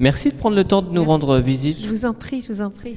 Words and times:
Merci 0.00 0.30
de 0.30 0.34
prendre 0.36 0.56
le 0.56 0.64
temps 0.64 0.80
de 0.80 0.86
nous 0.88 0.94
Merci. 1.04 1.08
rendre 1.08 1.38
visite. 1.40 1.78
Je 1.84 1.88
vous 1.90 2.06
en 2.06 2.14
prie, 2.14 2.40
je 2.42 2.50
vous 2.52 2.62
en 2.62 2.70
prie. 2.70 2.96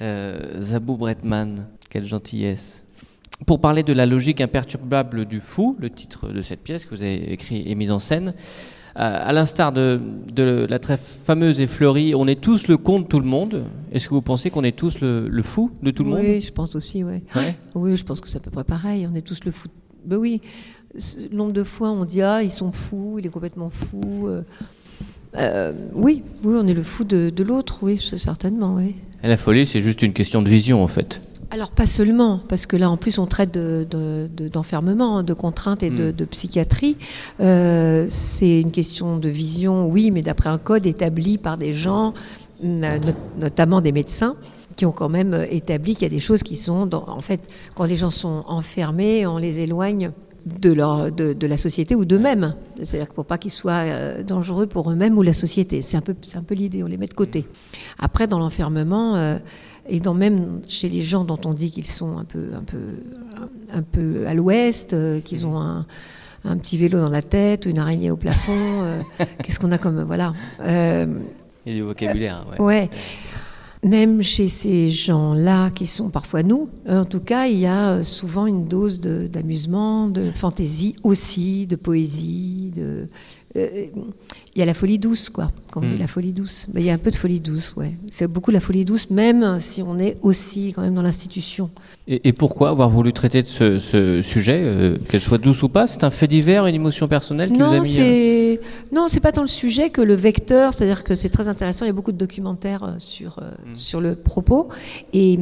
Euh, 0.00 0.60
Zabou 0.60 0.96
Bretman, 0.96 1.66
quelle 1.90 2.06
gentillesse. 2.06 2.84
Pour 3.46 3.60
parler 3.60 3.82
de 3.82 3.92
la 3.92 4.06
logique 4.06 4.40
imperturbable 4.40 5.24
du 5.24 5.40
fou, 5.40 5.76
le 5.80 5.90
titre 5.90 6.28
de 6.28 6.40
cette 6.40 6.60
pièce 6.60 6.84
que 6.86 6.94
vous 6.94 7.02
avez 7.02 7.32
écrit 7.32 7.64
et 7.68 7.74
mise 7.74 7.90
en 7.90 7.98
scène, 7.98 8.34
euh, 8.96 9.18
à 9.20 9.32
l'instar 9.32 9.72
de, 9.72 10.00
de 10.32 10.64
la 10.70 10.78
très 10.78 10.96
fameuse 10.96 11.60
et 11.60 11.66
fleurie 11.66 12.14
On 12.14 12.28
est 12.28 12.40
tous 12.40 12.68
le 12.68 12.76
con 12.76 13.00
de 13.00 13.06
tout 13.06 13.18
le 13.18 13.26
monde, 13.26 13.64
est-ce 13.90 14.06
que 14.08 14.14
vous 14.14 14.22
pensez 14.22 14.50
qu'on 14.50 14.62
est 14.62 14.76
tous 14.78 15.00
le, 15.00 15.26
le 15.28 15.42
fou 15.42 15.72
de 15.82 15.90
tout 15.90 16.04
le 16.04 16.10
oui, 16.14 16.34
monde? 16.34 16.40
je 16.40 16.52
pense 16.52 16.76
aussi, 16.76 17.02
ouais. 17.02 17.24
Ouais. 17.34 17.56
Oui, 17.74 17.96
je 17.96 18.04
pense 18.04 18.20
que 18.20 18.28
c'est 18.28 18.38
à 18.38 18.40
peu 18.40 18.52
près 18.52 18.62
pareil. 18.62 19.08
On 19.10 19.16
est 19.16 19.26
tous 19.26 19.42
le 19.44 19.50
fou. 19.50 19.66
Ben 20.04 20.16
oui, 20.18 20.40
nombre 21.32 21.52
de 21.52 21.64
fois 21.64 21.90
on 21.90 22.04
dit 22.04 22.22
ah 22.22 22.42
ils 22.44 22.50
sont 22.52 22.70
fous, 22.70 23.16
il 23.18 23.26
est 23.26 23.30
complètement 23.30 23.70
fou. 23.70 24.28
euh, 24.28 24.42
euh, 25.36 25.72
oui, 25.94 26.22
oui, 26.44 26.54
on 26.60 26.66
est 26.66 26.74
le 26.74 26.82
fou 26.82 27.04
de, 27.04 27.30
de 27.30 27.44
l'autre, 27.44 27.78
oui, 27.82 27.98
certainement, 28.16 28.74
oui. 28.76 28.94
Et 29.22 29.28
La 29.28 29.36
folie, 29.36 29.64
c'est 29.66 29.80
juste 29.80 30.02
une 30.02 30.12
question 30.12 30.42
de 30.42 30.48
vision 30.48 30.82
en 30.82 30.86
fait. 30.86 31.20
Alors 31.50 31.70
pas 31.70 31.86
seulement, 31.86 32.40
parce 32.48 32.66
que 32.66 32.76
là 32.76 32.90
en 32.90 32.96
plus 32.96 33.18
on 33.18 33.26
traite 33.26 33.52
de- 33.54 33.86
de- 33.88 34.28
de- 34.34 34.48
d'enfermement, 34.48 35.22
de, 35.22 35.34
contraintes 35.34 35.82
et 35.82 35.90
de, 35.90 36.10
de 36.10 36.24
psychiatrie. 36.24 36.96
Euh, 37.40 38.06
c'est 38.08 38.60
une 38.60 38.70
question 38.72 39.18
de 39.18 39.28
vision, 39.28 39.86
oui, 39.86 40.10
mais 40.10 40.22
d'après 40.22 40.48
un 40.50 40.58
code 40.58 40.84
établi 40.86 41.38
par 41.38 41.56
des 41.58 41.72
gens, 41.72 42.12
na- 42.62 42.98
not- 42.98 43.12
notamment 43.40 43.80
des 43.80 43.92
médecins, 43.92 44.34
qui 44.76 44.84
ont 44.86 44.92
quand 44.92 45.08
même 45.10 45.32
euh, 45.34 45.46
établi 45.48 45.94
qu'il 45.94 46.02
y 46.02 46.06
a 46.06 46.14
des 46.14 46.18
choses 46.18 46.42
qui 46.42 46.56
sont, 46.56 46.86
dans- 46.86 47.04
en 47.08 47.20
fait, 47.20 47.40
quand 47.76 47.84
les 47.84 47.96
gens 47.96 48.10
sont 48.10 48.42
enfermés, 48.48 49.26
on 49.26 49.38
les 49.38 49.60
éloigne 49.60 50.10
de, 50.46 50.72
leur, 50.72 51.10
de, 51.10 51.32
de 51.32 51.46
la 51.46 51.56
société 51.56 51.94
ou 51.94 52.04
d'eux-mêmes. 52.04 52.54
C'est-à-dire 52.82 53.12
pour 53.12 53.24
pas 53.24 53.38
qu'ils 53.38 53.50
soient 53.52 53.84
euh, 53.84 54.22
dangereux 54.22 54.66
pour 54.66 54.90
eux-mêmes 54.90 55.16
ou 55.16 55.22
la 55.22 55.32
société. 55.32 55.82
C'est 55.82 55.96
un 55.96 56.00
peu, 56.00 56.14
c'est 56.22 56.36
un 56.36 56.42
peu 56.42 56.54
l'idée, 56.54 56.82
on 56.82 56.86
les 56.86 56.96
met 56.96 57.06
de 57.06 57.14
côté. 57.14 57.46
Après, 57.98 58.26
dans 58.26 58.38
l'enfermement, 58.38 59.16
euh, 59.16 59.38
et 59.88 60.00
dans 60.00 60.14
même 60.14 60.60
chez 60.68 60.88
les 60.88 61.02
gens 61.02 61.24
dont 61.24 61.40
on 61.44 61.52
dit 61.52 61.70
qu'ils 61.70 61.86
sont 61.86 62.18
un 62.18 62.24
peu, 62.24 62.48
un 62.54 62.62
peu, 62.62 62.78
un 63.72 63.82
peu 63.82 64.26
à 64.26 64.34
l'ouest, 64.34 64.92
euh, 64.92 65.20
qu'ils 65.20 65.46
ont 65.46 65.58
un, 65.58 65.86
un 66.44 66.56
petit 66.56 66.76
vélo 66.76 66.98
dans 66.98 67.10
la 67.10 67.22
tête, 67.22 67.66
une 67.66 67.78
araignée 67.78 68.10
au 68.10 68.16
plafond, 68.16 68.52
euh, 68.82 69.00
qu'est-ce 69.42 69.58
qu'on 69.58 69.72
a 69.72 69.78
comme... 69.78 70.02
Voilà. 70.02 70.34
Il 70.60 71.72
y 71.72 71.76
a 71.76 71.78
du 71.78 71.82
vocabulaire. 71.82 72.44
ouais. 72.58 72.64
Ouais. 72.64 72.90
Même 73.84 74.22
chez 74.22 74.48
ces 74.48 74.90
gens-là 74.90 75.70
qui 75.70 75.86
sont 75.86 76.08
parfois 76.08 76.42
nous, 76.42 76.70
euh, 76.88 77.02
en 77.02 77.04
tout 77.04 77.20
cas, 77.20 77.48
il 77.48 77.58
y 77.58 77.66
a 77.66 77.90
euh, 77.90 78.02
souvent 78.02 78.46
une 78.46 78.64
dose 78.64 78.98
d'amusement, 78.98 80.08
de, 80.08 80.30
fantaisie 80.34 80.96
aussi, 81.02 81.66
de 81.66 81.76
poésie. 81.76 82.72
De, 82.74 83.08
il 83.54 83.90
y 84.56 84.62
a 84.62 84.64
la 84.64 84.74
folie 84.74 84.98
douce, 84.98 85.30
quoi. 85.30 85.50
Quand 85.70 85.82
on 85.82 85.86
dit 85.86 85.94
Mm. 85.94 85.98
la 85.98 86.06
folie 86.08 86.32
douce, 86.32 86.66
Ben, 86.72 86.80
il 86.80 86.86
y 86.86 86.90
a 86.90 86.92
un 86.94 86.98
peu 86.98 87.10
de 87.10 87.16
folie 87.16 87.40
douce, 87.40 87.74
ouais. 87.76 87.92
C'est 88.10 88.26
beaucoup 88.28 88.50
la 88.50 88.60
folie 88.60 88.84
douce, 88.84 89.10
même 89.10 89.58
si 89.60 89.82
on 89.82 89.98
est 89.98 90.16
aussi 90.22 90.72
quand 90.72 90.82
même 90.82 90.94
dans 90.94 91.02
l'institution. 91.02 91.70
Et, 92.06 92.28
et 92.28 92.32
pourquoi 92.32 92.68
avoir 92.70 92.88
voulu 92.90 93.12
traiter 93.12 93.42
de 93.42 93.46
ce, 93.48 93.78
ce 93.78 94.22
sujet, 94.22 94.60
euh, 94.62 94.96
qu'elle 95.08 95.20
soit 95.20 95.38
douce 95.38 95.62
ou 95.62 95.68
pas? 95.68 95.86
C'est 95.86 96.04
un 96.04 96.10
fait 96.10 96.26
divers, 96.28 96.66
une 96.66 96.74
émotion 96.74 97.08
personnelle 97.08 97.50
qui 97.50 97.56
vous 97.56 97.62
a 97.62 97.76
Non, 97.76 97.82
mis. 97.82 97.96
euh, 97.98 98.56
non, 98.92 99.06
c'est 99.08 99.20
pas 99.20 99.32
tant 99.32 99.40
le 99.42 99.46
sujet 99.46 99.90
que 99.90 100.00
le 100.02 100.14
vecteur. 100.14 100.74
C'est-à-dire 100.74 101.02
que 101.04 101.14
c'est 101.14 101.28
très 101.30 101.48
intéressant. 101.48 101.84
Il 101.84 101.88
y 101.88 101.90
a 101.90 101.94
beaucoup 101.94 102.12
de 102.12 102.18
documentaires 102.18 102.84
euh, 102.84 102.94
sur 102.98 103.38
euh, 103.38 103.50
Mm. 103.70 103.76
sur 103.76 104.00
le 104.00 104.14
propos 104.16 104.68
et 105.12 105.38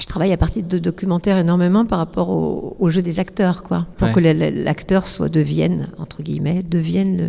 je 0.00 0.06
travaille 0.06 0.32
à 0.32 0.36
partir 0.36 0.62
de 0.62 0.78
documentaires 0.78 1.38
énormément 1.38 1.84
par 1.84 1.98
rapport 1.98 2.30
au, 2.30 2.76
au 2.78 2.90
jeu 2.90 3.02
des 3.02 3.20
acteurs, 3.20 3.62
quoi, 3.62 3.86
pour 3.98 4.08
Ouais. 4.08 4.14
que 4.14 4.20
la- 4.20 4.34
la- 4.34 4.50
l'acteur 4.50 5.06
soit 5.06 5.28
devienne 5.28 5.88
entre 5.98 6.22
guillemets 6.22 6.62
devienne 6.62 7.16
le, 7.16 7.28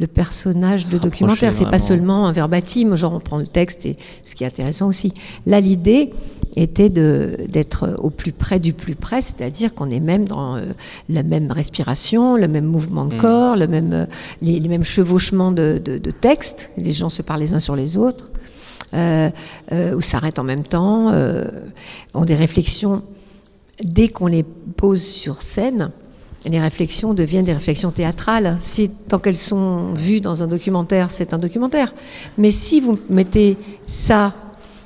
le 0.00 0.06
personnage 0.06 0.86
de 0.86 0.98
documentaire. 0.98 1.52
C'est 1.52 1.68
pas 1.70 1.78
seulement 1.78 2.26
un 2.26 2.32
verbatim, 2.32 2.94
genre 2.96 3.14
on 3.14 3.20
prend 3.20 3.38
le 3.38 3.46
texte 3.46 3.86
et 3.86 3.96
ce 4.24 4.34
qui 4.34 4.44
est 4.44 4.46
intéressant 4.46 4.86
aussi. 4.88 5.12
Là, 5.46 5.60
l'idée 5.60 6.10
était 6.56 6.90
de 6.90 7.36
d'être 7.48 7.96
au 7.98 8.10
plus 8.10 8.32
près 8.32 8.60
du 8.60 8.72
plus 8.74 8.94
près, 8.94 9.22
c'est-à-dire 9.22 9.74
qu'on 9.74 9.90
est 9.90 10.00
même 10.00 10.26
dans 10.28 10.56
euh, 10.56 10.66
la 11.08 11.22
même 11.22 11.50
respiration, 11.50 12.36
le 12.36 12.46
même 12.48 12.66
mouvement 12.66 13.06
de 13.06 13.14
Mm. 13.14 13.18
corps, 13.18 13.56
le 13.56 13.66
même 13.66 13.92
euh, 13.92 14.06
les, 14.42 14.60
les 14.60 14.68
mêmes 14.68 14.84
chevauchements 14.84 15.50
de, 15.52 15.80
de, 15.82 15.98
de 15.98 16.10
texte. 16.10 16.70
Les 16.76 16.92
gens 16.92 17.08
se 17.08 17.22
parlent 17.22 17.40
les 17.40 17.54
uns 17.54 17.60
sur 17.60 17.74
les 17.76 17.96
autres. 17.96 18.30
Euh, 18.94 19.30
euh, 19.72 19.94
ou 19.94 20.00
s'arrêtent 20.02 20.38
en 20.38 20.44
même 20.44 20.64
temps, 20.64 21.10
euh, 21.10 21.44
ont 22.12 22.24
des 22.24 22.34
réflexions. 22.34 23.02
Dès 23.82 24.08
qu'on 24.08 24.26
les 24.26 24.42
pose 24.42 25.02
sur 25.02 25.40
scène, 25.40 25.90
les 26.44 26.60
réflexions 26.60 27.14
deviennent 27.14 27.44
des 27.44 27.52
réflexions 27.52 27.90
théâtrales. 27.90 28.56
Si, 28.60 28.90
tant 29.08 29.18
qu'elles 29.18 29.36
sont 29.36 29.94
vues 29.94 30.20
dans 30.20 30.42
un 30.42 30.46
documentaire, 30.46 31.10
c'est 31.10 31.32
un 31.32 31.38
documentaire. 31.38 31.94
Mais 32.36 32.50
si 32.50 32.80
vous 32.80 32.98
mettez 33.08 33.56
ça 33.86 34.34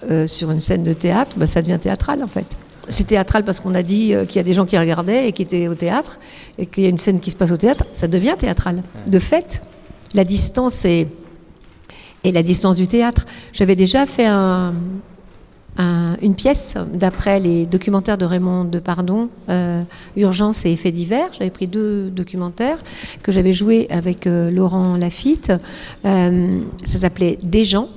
euh, 0.08 0.26
sur 0.26 0.50
une 0.50 0.60
scène 0.60 0.84
de 0.84 0.92
théâtre, 0.92 1.36
bah, 1.36 1.46
ça 1.46 1.62
devient 1.62 1.78
théâtral 1.80 2.22
en 2.22 2.28
fait. 2.28 2.46
C'est 2.88 3.06
théâtral 3.08 3.44
parce 3.44 3.60
qu'on 3.60 3.74
a 3.74 3.82
dit 3.82 4.14
euh, 4.14 4.24
qu'il 4.24 4.36
y 4.36 4.38
a 4.38 4.44
des 4.44 4.54
gens 4.54 4.66
qui 4.66 4.78
regardaient 4.78 5.28
et 5.28 5.32
qui 5.32 5.42
étaient 5.42 5.66
au 5.68 5.74
théâtre, 5.74 6.18
et 6.58 6.66
qu'il 6.66 6.84
y 6.84 6.86
a 6.86 6.90
une 6.90 6.98
scène 6.98 7.20
qui 7.20 7.30
se 7.30 7.36
passe 7.36 7.50
au 7.50 7.56
théâtre, 7.56 7.84
ça 7.92 8.06
devient 8.06 8.34
théâtral. 8.38 8.82
De 9.08 9.18
fait, 9.18 9.62
la 10.14 10.24
distance 10.24 10.84
est 10.84 11.08
et 12.26 12.32
la 12.32 12.42
distance 12.42 12.76
du 12.76 12.88
théâtre. 12.88 13.25
J'avais 13.53 13.76
déjà 13.76 14.04
fait 14.04 14.26
un- 14.26 14.75
un- 15.78 16.16
une 16.22 16.34
pièce 16.34 16.75
d'après 16.92 17.38
les 17.38 17.66
documentaires 17.66 18.19
de 18.19 18.25
Raymond 18.25 18.64
Depardon, 18.64 19.28
euh, 19.48 19.82
Urgence 20.16 20.66
et 20.66 20.72
Effets 20.72 20.91
divers. 20.91 21.28
J'avais 21.38 21.50
pris 21.50 21.69
deux 21.69 22.09
documentaires 22.10 22.78
que 23.22 23.31
j'avais 23.31 23.53
joués 23.53 23.86
avec 23.91 24.26
euh, 24.26 24.50
Laurent 24.50 24.97
Lafitte. 24.97 25.53
Euh, 26.04 26.59
ça 26.84 26.98
s'appelait 26.98 27.38
Des 27.42 27.65
gens. 27.65 27.88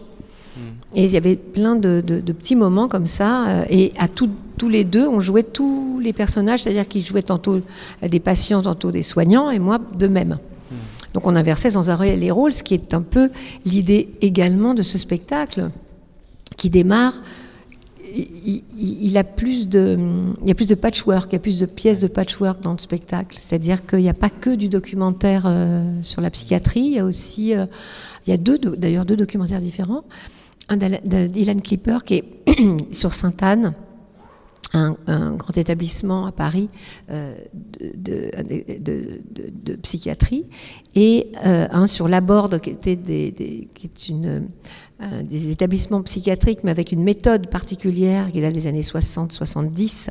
Et 0.96 1.06
il 1.06 1.12
y 1.12 1.18
avait 1.18 1.36
plein 1.36 1.76
de, 1.76 2.02
de- 2.06 2.20
de 2.20 2.34
petits 2.34 2.56
moments 2.56 2.88
comme 2.88 3.06
ça. 3.08 3.48
euh, 3.48 3.64
et 3.70 3.94
à 3.98 4.08
tout- 4.08 4.30
tous 4.58 4.70
les 4.70 4.84
deux, 4.84 5.08
on 5.08 5.20
jouait 5.20 5.44
tous 5.44 6.00
les 6.04 6.14
personnages, 6.14 6.64
c'est-à-dire 6.64 6.88
qu'ils 6.88 7.06
jouaient 7.06 7.22
tantôt 7.24 7.62
des 8.08 8.20
patients, 8.20 8.62
tantôt 8.62 8.92
des 8.92 9.04
soignants, 9.04 9.50
et 9.52 9.60
moi 9.60 9.80
de 9.98 10.08
même. 10.08 10.38
Donc 11.14 11.26
on 11.28 11.36
inversait 11.36 11.72
sans 11.72 11.90
arrêt 11.90 12.16
les 12.16 12.32
rôles, 12.32 12.54
ce 12.54 12.64
qui 12.64 12.74
est 12.74 12.94
un 12.94 13.02
peu 13.02 13.30
l'idée 13.66 14.10
également 14.22 14.74
de 14.74 14.82
ce 14.82 14.98
spectacle 14.98 15.70
qui 16.58 16.70
démarre. 16.70 17.14
Il, 18.12 19.12
y 19.12 19.20
a 19.20 19.24
plus 19.24 19.68
de 19.68 19.96
patchwork, 20.74 21.32
il 21.32 21.34
y 21.34 21.36
a 21.36 21.40
plus 21.40 21.60
de 21.60 21.68
pièces 21.68 22.00
de 22.00 22.08
patchwork 22.08 22.60
dans 22.62 22.72
le 22.72 22.80
spectacle. 22.80 23.38
C'est-à-dire 23.40 23.86
qu'il 23.86 24.00
n'y 24.00 24.10
a 24.10 24.16
pas 24.16 24.32
que 24.32 24.56
du 24.56 24.68
documentaire 24.68 25.44
euh, 25.46 26.02
sur 26.02 26.20
la 26.20 26.32
psychiatrie, 26.32 26.82
il 26.82 26.94
y 26.94 27.00
a 27.00 27.06
aussi, 27.06 27.56
euh, 27.56 27.66
il 28.26 28.32
y 28.32 28.34
a 28.34 28.38
d'ailleurs 28.38 29.06
deux 29.06 29.16
documentaires 29.16 29.62
différents. 29.62 30.04
Un 30.70 30.78
d'Ilan 30.78 31.60
Clipper 31.60 32.00
qui 32.04 32.16
est 32.16 32.24
sur 32.92 33.14
Sainte-Anne, 33.14 33.74
un, 34.74 35.32
grand 35.36 35.58
établissement 35.58 36.26
à 36.26 36.32
Paris 36.32 36.70
euh, 37.10 37.36
de, 37.96 38.32
psychiatrie, 39.82 40.46
et 40.96 41.32
euh, 41.46 41.68
un 41.72 41.88
sur 41.88 42.08
Laborde, 42.08 42.60
qui, 42.60 42.70
était 42.72 42.96
des, 42.96 43.68
qui 43.76 43.88
est 43.88 44.10
une, 44.10 44.48
euh, 45.02 45.24
des 45.24 45.52
établissements 45.52 46.02
psychiatriques, 46.04 46.64
mais 46.64 46.72
avec 46.72 46.92
une 46.92 47.04
méthode 47.04 47.50
particulière, 47.50 48.32
qui 48.32 48.40
est 48.40 48.42
là 48.42 48.52
des 48.52 48.68
années 48.68 48.82
60-70, 48.82 50.10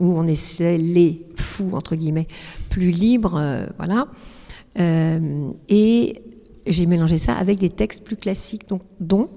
où 0.00 0.18
on 0.18 0.26
essaie 0.26 0.76
les 0.76 1.24
fous, 1.36 1.70
entre 1.72 1.94
guillemets, 1.94 2.26
plus 2.68 2.90
libres, 2.90 3.68
voilà. 3.78 4.08
Et 4.76 6.22
j'ai 6.66 6.86
mélangé 6.86 7.18
ça 7.18 7.34
avec 7.34 7.58
des 7.58 7.70
textes 7.70 8.02
plus 8.02 8.16
classiques, 8.16 8.68
donc, 8.68 8.82
dont 8.98 9.28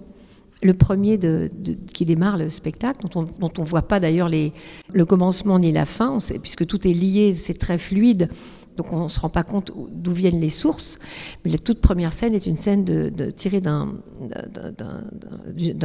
le 0.64 0.74
premier 0.74 1.18
de, 1.18 1.50
de- 1.56 1.78
qui 1.94 2.04
démarre 2.06 2.38
le 2.38 2.50
spectacle, 2.50 3.06
dont 3.08 3.22
on 3.22 3.40
dont 3.40 3.54
on 3.60 3.64
voit 3.64 3.84
pas 3.88 4.00
d'ailleurs 4.00 4.30
le 4.30 5.06
commencement 5.06 5.60
ni 5.60 5.72
la 5.72 5.86
fin, 5.86 6.12
on 6.12 6.20
sait- 6.20 6.40
puisque 6.40 6.66
tout 6.66 6.88
est 6.88 6.94
lié, 6.94 7.34
c'est 7.36 7.54
très 7.54 7.78
fluide, 7.78 8.30
donc 8.76 8.92
on 8.92 9.04
ne 9.04 9.08
se 9.10 9.20
rend 9.20 9.30
pas 9.30 9.44
compte 9.44 9.72
où- 9.76 9.88
d'où 9.92 10.12
viennent 10.14 10.40
les 10.40 10.50
sources. 10.50 10.98
Mais 11.46 11.52
la 11.52 11.58
toute 11.60 11.80
première 11.80 12.12
scène 12.14 12.34
est 12.34 12.48
une 12.48 12.56
scène 12.58 12.84
de, 12.84 13.10
de- 13.10 13.30
tirée 13.30 13.62
d'un, 13.62 13.94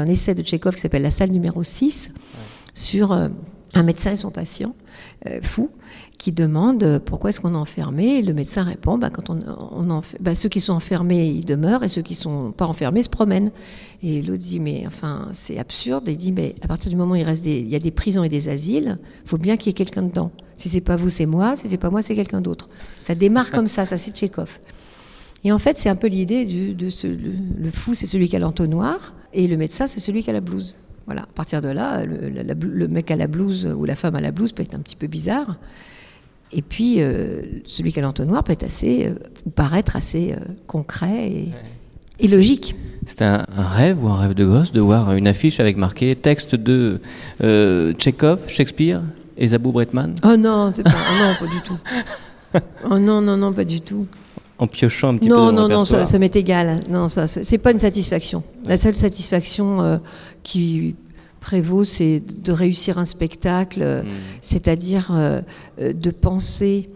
essai 0.07 0.35
de 0.35 0.43
Tchekhov 0.43 0.75
qui 0.75 0.81
s'appelle 0.81 1.03
La 1.03 1.11
salle 1.11 1.31
numéro 1.31 1.63
6, 1.63 2.11
sur 2.75 3.13
euh, 3.13 3.29
un 3.75 3.83
médecin 3.83 4.13
et 4.13 4.17
son 4.17 4.31
patient, 4.31 4.75
euh, 5.27 5.41
fou, 5.43 5.69
qui 6.23 6.31
demande 6.31 6.85
euh, 6.85 7.01
pourquoi 7.05 7.31
est-ce 7.31 7.41
qu'on 7.41 7.55
est 7.55 7.57
enfermé? 7.57 8.19
Et 8.19 8.23
le 8.23 8.33
médecin 8.33 8.63
répond 8.63 8.97
bah, 8.97 9.11
quand 9.11 9.29
on, 9.29 10.03
bah, 10.21 10.37
ceux 10.37 10.49
qui 10.49 10.61
sont 10.61 10.73
enfermés, 10.73 11.27
ils 11.27 11.45
demeurent, 11.45 11.83
et 11.83 11.89
ceux 11.89 12.03
qui 12.03 12.15
sont 12.15 12.53
pas 12.53 12.65
enfermés 12.65 13.03
se 13.03 13.09
promènent. 13.09 13.51
Et 14.05 14.23
l'autre 14.23 14.39
dit 14.41 14.61
mais 14.61 14.85
enfin 14.87 15.31
c'est 15.33 15.59
absurde. 15.59 16.05
Il 16.07 16.17
dit 16.17 16.31
mais 16.31 16.55
à 16.63 16.69
partir 16.69 16.91
du 16.91 16.97
moment 16.97 17.15
où 17.15 17.17
il 17.17 17.25
reste 17.25 17.45
il 17.45 17.69
y 17.69 17.75
a 17.75 17.81
des 17.81 17.91
prisons 17.91 18.23
et 18.23 18.29
des 18.29 18.49
asiles, 18.49 18.99
faut 19.25 19.37
bien 19.37 19.57
qu'il 19.57 19.67
y 19.67 19.71
ait 19.71 19.75
quelqu'un 19.75 20.05
dedans. 20.05 20.31
Si 20.57 20.69
c'est 20.69 20.81
pas 20.81 20.95
vous, 20.95 21.11
c'est 21.11 21.27
moi. 21.27 21.57
Si 21.57 21.67
c'est 21.67 21.77
pas 21.77 21.91
moi, 21.91 22.03
c'est 22.03 22.15
quelqu'un 22.15 22.41
d'autre. 22.41 22.69
Ça 23.01 23.17
démarre 23.17 23.51
comme 23.51 23.67
ça. 23.67 23.85
Ça 23.85 23.99
c'est 23.99 24.13
Tchekhov. 24.13 24.61
Et 25.43 25.51
en 25.51 25.59
fait, 25.59 25.77
c'est 25.77 25.89
un 25.89 25.97
peu 25.97 26.07
l'idée 26.07 26.45
de 26.45 26.87
le, 27.59 27.71
fou, 27.73 27.95
c'est 27.95 28.07
celui 28.07 28.29
qui 28.29 28.37
a 28.37 28.39
l'entonnoir, 28.39 29.13
et 29.33 29.49
le 29.49 29.57
médecin, 29.57 29.89
c'est 29.89 29.99
celui 29.99 30.23
qui 30.23 30.31
a 30.31 30.33
la 30.33 30.41
blouse. 30.41 30.77
Voilà. 31.07 31.23
À 31.23 31.35
partir 31.35 31.61
de 31.61 31.69
là, 31.69 32.05
le 32.05 32.87
mec 32.87 33.11
à 33.11 33.17
la 33.17 33.27
blouse 33.27 33.67
ou 33.77 33.85
la 33.85 33.97
femme 33.97 34.15
à 34.15 34.21
la 34.21 34.31
blouse 34.31 34.53
peut 34.53 34.63
être 34.63 34.77
un 34.77 34.79
petit 34.79 34.95
peu 34.95 35.09
bizarre. 35.09 35.59
Et 36.55 36.63
puis, 36.63 36.97
euh, 36.99 37.43
celui 37.67 37.93
qui 37.93 37.99
a 37.99 38.03
l'entonnoir 38.03 38.45
peut 38.45 38.53
être 38.53 38.65
assez, 38.65 39.07
euh, 39.07 39.15
ou 39.47 39.51
paraître 39.51 39.97
assez 39.97 40.33
euh, 40.33 40.37
concret 40.67 41.29
et, 41.29 41.49
et 42.21 42.29
logique. 42.29 42.77
C'était 43.07 43.25
un, 43.25 43.47
un 43.57 43.63
rêve 43.65 44.05
ou 44.05 44.09
un 44.09 44.17
rêve 44.17 44.35
de 44.35 44.45
gosse 44.45 44.71
de 44.73 44.81
voir 44.81 45.15
une 45.15 45.27
affiche 45.27 45.61
avec 45.61 45.77
marqué 45.77 46.15
texte 46.15 46.55
de 46.55 47.01
euh, 47.43 47.93
Tchekhov, 47.95 48.49
Shakespeare 48.49 49.03
et 49.39 49.49
Zabou 49.49 49.73
Bretman 49.73 50.15
Oh 50.25 50.37
non, 50.37 50.71
c'est 50.75 50.83
pas, 50.85 50.91
oh 50.93 51.23
non, 51.23 51.47
pas 51.47 51.53
du 51.53 51.61
tout. 51.63 51.79
Oh 52.91 52.99
non, 52.99 53.21
non, 53.23 53.37
non, 53.39 53.53
pas 53.53 53.65
du 53.65 53.81
tout. 53.81 54.07
en 54.59 54.67
piochant 54.67 55.09
un 55.15 55.17
petit 55.17 55.29
non, 55.29 55.37
peu 55.49 55.57
dans 55.57 55.63
non, 55.63 55.69
le 55.69 55.75
non, 55.75 55.85
ça, 55.85 56.19
m'est 56.19 56.37
égal. 56.37 56.81
Non, 56.91 57.09
ça, 57.09 57.27
c'est 57.27 57.45
c'est 57.45 57.59
pas 57.59 57.73
une 57.73 57.79
satisfaction. 57.79 58.43
La 58.67 58.77
seule 58.77 58.95
satisfaction 58.95 59.81
euh, 59.81 59.97
qui 60.43 60.95
prévaut, 61.43 61.85
c'est 61.85 62.21
de 62.21 62.53
réussir 62.53 62.97
un 62.99 63.05
spectacle, 63.05 63.81
euh, 63.83 64.03
Mm. 64.03 64.07
c'est-à-dire 64.41 65.11
euh, 65.11 65.43
euh, 65.81 65.93
de 65.93 66.11
penser 66.11 66.89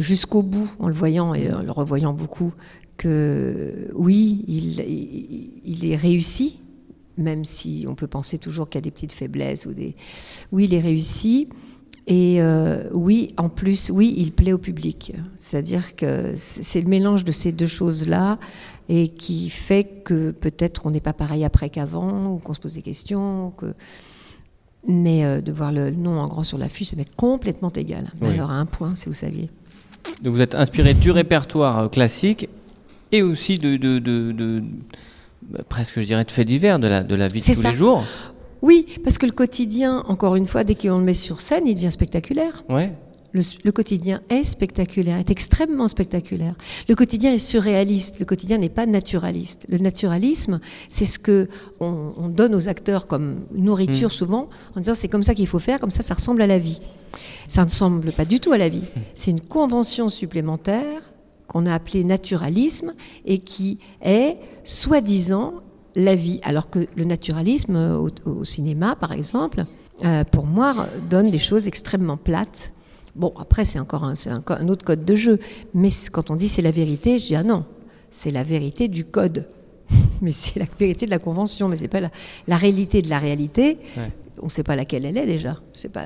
jusqu'au 0.00 0.42
bout, 0.42 0.70
en 0.80 0.88
le 0.88 0.92
voyant 0.92 1.32
et 1.32 1.50
en 1.50 1.62
le 1.62 1.70
revoyant 1.70 2.12
beaucoup, 2.12 2.52
que 2.98 3.88
oui, 3.94 4.44
il, 4.46 5.86
est 5.90 5.96
réussi, 5.96 6.58
même 7.16 7.46
si 7.46 7.86
on 7.88 7.94
peut 7.94 8.06
penser 8.06 8.36
toujours 8.36 8.68
qu'il 8.68 8.80
y 8.80 8.82
a 8.82 8.86
des 8.88 8.90
petites 8.90 9.12
faiblesses 9.12 9.64
ou 9.64 9.72
des. 9.72 9.96
Oui, 10.52 10.64
il 10.64 10.74
est 10.74 10.80
réussi. 10.80 11.48
Et 12.06 12.42
euh, 12.42 12.88
oui, 12.92 13.32
en 13.36 13.48
plus, 13.48 13.90
oui, 13.90 14.14
il 14.16 14.32
plaît 14.32 14.52
au 14.52 14.58
public. 14.58 15.14
C'est-à-dire 15.38 15.94
que 15.94 16.32
c'est 16.36 16.80
le 16.80 16.88
mélange 16.88 17.24
de 17.24 17.32
ces 17.32 17.52
deux 17.52 17.66
choses-là 17.66 18.38
et 18.88 19.08
qui 19.08 19.48
fait 19.50 19.84
que 20.04 20.30
peut-être 20.32 20.86
on 20.86 20.90
n'est 20.90 21.00
pas 21.00 21.12
pareil 21.12 21.44
après 21.44 21.70
qu'avant, 21.70 22.32
ou 22.32 22.38
qu'on 22.38 22.52
se 22.54 22.60
pose 22.60 22.74
des 22.74 22.82
questions, 22.82 23.46
ou 23.46 23.50
que... 23.50 23.74
mais 24.86 25.24
euh, 25.24 25.40
de 25.40 25.52
voir 25.52 25.72
le 25.72 25.90
nom 25.90 26.18
en 26.18 26.26
grand 26.28 26.42
sur 26.42 26.58
l'affiche, 26.58 26.88
ça 26.88 26.96
m'est 26.96 27.14
complètement 27.16 27.70
égal. 27.70 28.10
Mais 28.20 28.28
Oui. 28.28 28.34
Alors 28.34 28.50
à 28.50 28.54
un 28.54 28.66
point, 28.66 28.94
si 28.96 29.06
vous 29.06 29.12
saviez. 29.14 29.48
Donc 30.22 30.34
vous 30.34 30.40
êtes 30.40 30.54
inspiré 30.54 30.94
du 30.94 31.10
répertoire 31.10 31.78
euh, 31.78 31.88
classique 31.88 32.48
et 33.12 33.22
aussi 33.22 33.56
de, 33.58 33.76
de, 33.76 33.98
de- 33.98 34.32
de- 34.32 34.62
presque 35.68 36.00
je 36.00 36.06
dirais 36.06 36.24
de 36.24 36.30
faits 36.30 36.46
divers 36.46 36.78
de 36.78 36.86
la, 36.88 37.02
de 37.04 37.14
la 37.14 37.28
vie 37.28 37.40
de 37.40 37.44
tous 37.44 37.54
ça. 37.54 37.70
les 37.70 37.74
jours. 37.76 38.02
Oui, 38.62 38.86
parce 39.04 39.18
que 39.18 39.26
le 39.26 39.32
quotidien, 39.32 40.04
encore 40.06 40.36
une 40.36 40.46
fois, 40.46 40.62
dès 40.64 40.74
qu'on 40.76 40.98
le 40.98 41.04
met 41.04 41.14
sur 41.14 41.40
scène, 41.40 41.66
il 41.66 41.74
devient 41.74 41.90
spectaculaire. 41.90 42.62
Ouais. 42.68 42.92
Le, 43.32 43.42
le 43.64 43.72
quotidien 43.72 44.20
est 44.28 44.44
spectaculaire, 44.44 45.16
est 45.18 45.30
extrêmement 45.30 45.88
spectaculaire. 45.88 46.54
Le 46.88 46.94
quotidien 46.94 47.32
est 47.32 47.38
surréaliste, 47.38 48.18
le 48.20 48.26
quotidien 48.26 48.58
n'est 48.58 48.68
pas 48.68 48.86
naturaliste. 48.86 49.66
Le 49.68 49.78
naturalisme, 49.78 50.60
c'est 50.88 51.06
ce 51.06 51.18
que 51.18 51.48
on, 51.80 52.12
on 52.16 52.28
donne 52.28 52.54
aux 52.54 52.68
acteurs 52.68 53.06
comme 53.06 53.40
nourriture 53.54 54.08
Mm. 54.08 54.12
souvent, 54.12 54.48
en 54.76 54.80
disant 54.80 54.94
c'est 54.94 55.08
comme 55.08 55.22
ça 55.22 55.34
qu'il 55.34 55.46
faut 55.46 55.58
faire, 55.58 55.78
comme 55.80 55.90
ça 55.90 56.02
ça 56.02 56.14
ressemble 56.14 56.42
à 56.42 56.46
la 56.46 56.58
vie. 56.58 56.80
Ça 57.48 57.62
ne 57.64 57.68
ressemble 57.68 58.12
pas 58.12 58.24
du 58.24 58.40
tout 58.40 58.52
à 58.52 58.58
la 58.58 58.68
vie. 58.68 58.82
C'est 59.14 59.30
une 59.30 59.40
convention 59.40 60.08
supplémentaire 60.08 61.10
qu'on 61.46 61.66
a 61.66 61.74
appelée 61.74 62.04
naturalisme 62.04 62.94
et 63.26 63.38
qui 63.38 63.78
est 64.02 64.36
soi-disant 64.64 65.54
la 65.94 66.14
vie. 66.14 66.40
Alors 66.44 66.70
que 66.70 66.86
le 66.96 67.04
naturalisme 67.04 67.76
euh, 67.76 67.96
au, 67.98 68.10
au 68.30 68.44
cinéma, 68.44 68.96
par 68.96 69.12
exemple, 69.12 69.64
euh, 70.04 70.24
pour 70.24 70.46
moi, 70.46 70.86
donne 71.10 71.30
des 71.30 71.38
choses 71.38 71.66
extrêmement 71.68 72.16
plates. 72.16 72.72
Bon, 73.14 73.32
après, 73.38 73.64
c'est 73.64 73.78
encore 73.78 74.04
un, 74.04 74.14
c'est 74.14 74.32
encore 74.32 74.56
un 74.58 74.68
autre 74.68 74.84
code 74.84 75.04
de 75.04 75.14
jeu. 75.14 75.38
Mais 75.74 75.88
quand 76.10 76.30
on 76.30 76.36
dit 76.36 76.48
c'est 76.48 76.62
la 76.62 76.70
vérité, 76.70 77.18
je 77.18 77.26
dis 77.26 77.36
ah 77.36 77.42
non, 77.42 77.64
c'est 78.10 78.30
la 78.30 78.42
vérité 78.42 78.88
du 78.88 79.04
code. 79.04 79.46
mais 80.22 80.32
c'est 80.32 80.58
la 80.58 80.66
vérité 80.78 81.04
de 81.06 81.10
la 81.10 81.18
convention, 81.18 81.68
mais 81.68 81.76
c'est 81.76 81.88
pas 81.88 82.00
la, 82.00 82.10
la 82.48 82.56
réalité 82.56 83.02
de 83.02 83.10
la 83.10 83.18
réalité. 83.18 83.78
Ouais. 83.96 84.10
On 84.40 84.46
ne 84.46 84.50
sait 84.50 84.62
pas 84.62 84.76
laquelle 84.76 85.04
elle 85.04 85.18
est 85.18 85.26
déjà. 85.26 85.58
C'est 85.74 85.90
pas, 85.90 86.04